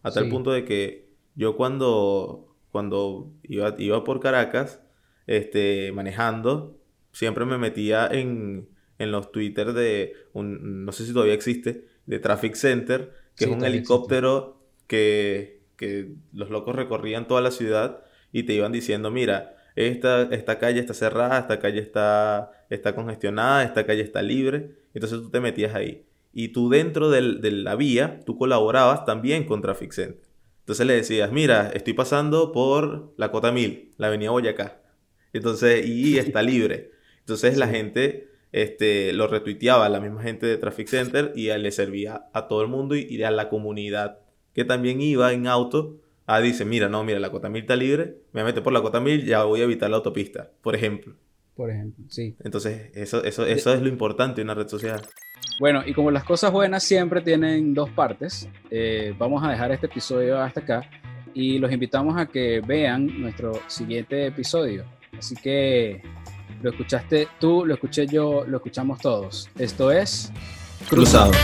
A 0.03 0.11
tal 0.11 0.29
punto 0.29 0.53
de 0.53 0.64
que 0.64 1.09
yo 1.35 1.57
cuando, 1.57 2.57
cuando 2.70 3.33
iba, 3.42 3.75
iba 3.79 4.05
por 4.05 4.20
Caracas, 4.20 4.81
este, 5.27 5.92
manejando, 5.92 6.79
siempre 7.12 7.44
me 7.44 7.59
metía 7.59 8.07
en, 8.07 8.68
en 8.99 9.11
los 9.11 9.33
Twitter 9.33 9.72
de, 9.72 10.14
un, 10.33 10.85
no 10.85 10.92
sé 10.92 11.05
si 11.07 11.12
todavía 11.12 11.35
existe, 11.35 11.87
de 12.07 12.18
Traffic 12.20 12.55
Center, 12.55 13.12
que 13.37 13.46
es 13.46 13.51
un 13.51 13.64
helicóptero 13.64 14.62
que, 14.87 15.62
que, 15.77 16.14
los 16.33 16.51
locos 16.51 16.77
recorrían 16.77 17.27
toda 17.27 17.40
la 17.40 17.51
ciudad 17.51 18.05
y 18.33 18.44
te 18.44 18.55
iban 18.55 18.72
diciendo, 18.72 19.11
mira, 19.11 19.57
esta, 19.75 20.22
esta 20.22 20.59
calle 20.59 20.81
está 20.81 20.94
cerrada, 20.94 21.38
esta 21.38 21.59
calle 21.59 21.81
está, 21.81 22.53
está 22.70 22.94
congestionada, 22.94 23.64
esta 23.64 23.85
calle 23.85 24.03
está 24.03 24.22
libre. 24.22 24.77
Entonces 24.94 25.20
tú 25.20 25.31
te 25.31 25.40
metías 25.40 25.75
ahí 25.75 26.07
y 26.38 26.49
tú 26.49 26.68
dentro 26.68 27.09
de 27.09 27.51
la 27.51 27.77
vía, 27.77 28.20
tú 28.27 28.37
colaborabas 28.37 29.07
también 29.07 29.44
con 29.44 29.62
Traffic 29.62 29.90
Center. 29.90 30.29
Entonces 30.59 30.87
le 30.87 30.92
decías, 30.92 31.33
mira, 31.33 31.70
estoy 31.72 31.94
pasando 31.94 32.53
por 32.53 33.14
la 33.16 33.31
Cota 33.31 33.53
1000, 33.53 33.92
la 33.96 34.09
avenida 34.09 34.33
Boyacá. 34.33 34.83
Entonces, 35.33 35.87
y 35.87 36.18
está 36.18 36.42
libre. 36.42 36.90
Entonces 37.20 37.57
la 37.57 37.68
gente 37.68 38.29
este, 38.53 39.14
lo 39.14 39.29
retuiteaba, 39.29 39.88
la 39.88 39.99
misma 39.99 40.22
gente 40.22 40.44
de 40.44 40.59
Traffic 40.59 40.88
Center, 40.88 41.33
y 41.35 41.46
le 41.46 41.72
servía 41.72 42.27
a 42.35 42.49
todo 42.49 42.61
el 42.61 42.68
mundo 42.68 42.96
y, 42.96 43.22
a 43.22 43.31
la 43.31 43.49
comunidad 43.49 44.18
que 44.53 44.66
también 44.66 45.01
iba 45.01 45.33
en 45.33 45.46
auto. 45.46 46.03
Ah, 46.27 46.42
dice, 46.42 46.66
mira, 46.66 46.90
no, 46.90 47.03
mira, 47.03 47.18
la 47.18 47.31
Cota 47.31 47.49
1000 47.49 47.62
está 47.62 47.77
libre, 47.77 48.18
me 48.33 48.44
meto 48.44 48.62
por 48.62 48.75
la 48.75 48.83
Cota 48.83 49.01
1000, 49.01 49.25
ya 49.25 49.44
voy 49.44 49.62
a 49.62 49.64
evitar 49.64 49.88
la 49.88 49.96
autopista, 49.96 50.51
por 50.61 50.77
ejemplo. 50.77 51.14
Por 51.55 51.70
ejemplo, 51.70 52.05
sí. 52.11 52.37
Entonces, 52.44 52.90
eso, 52.92 53.25
eso, 53.25 53.46
eso 53.46 53.72
es 53.72 53.81
lo 53.81 53.88
importante 53.88 54.42
de 54.42 54.44
una 54.44 54.53
red 54.53 54.68
social. 54.68 55.01
Bueno, 55.59 55.82
y 55.87 55.94
como 55.94 56.11
las 56.11 56.24
cosas 56.24 56.52
buenas 56.52 56.82
siempre 56.82 57.20
tienen 57.20 57.72
dos 57.72 57.90
partes, 57.90 58.48
eh, 58.70 59.14
vamos 59.18 59.42
a 59.44 59.48
dejar 59.48 59.72
este 59.72 59.87
episodio 59.87 60.40
hasta 60.40 60.61
acá 60.61 60.82
y 61.32 61.59
los 61.59 61.72
invitamos 61.72 62.16
a 62.18 62.26
que 62.26 62.61
vean 62.66 63.20
nuestro 63.20 63.52
siguiente 63.66 64.26
episodio. 64.26 64.85
Así 65.18 65.35
que 65.35 66.02
lo 66.62 66.70
escuchaste 66.70 67.28
tú, 67.38 67.64
lo 67.64 67.74
escuché 67.74 68.06
yo, 68.06 68.44
lo 68.46 68.59
escuchamos 68.59 68.98
todos. 69.00 69.48
Esto 69.59 69.90
es 69.90 70.32
Cruzados. 70.88 71.37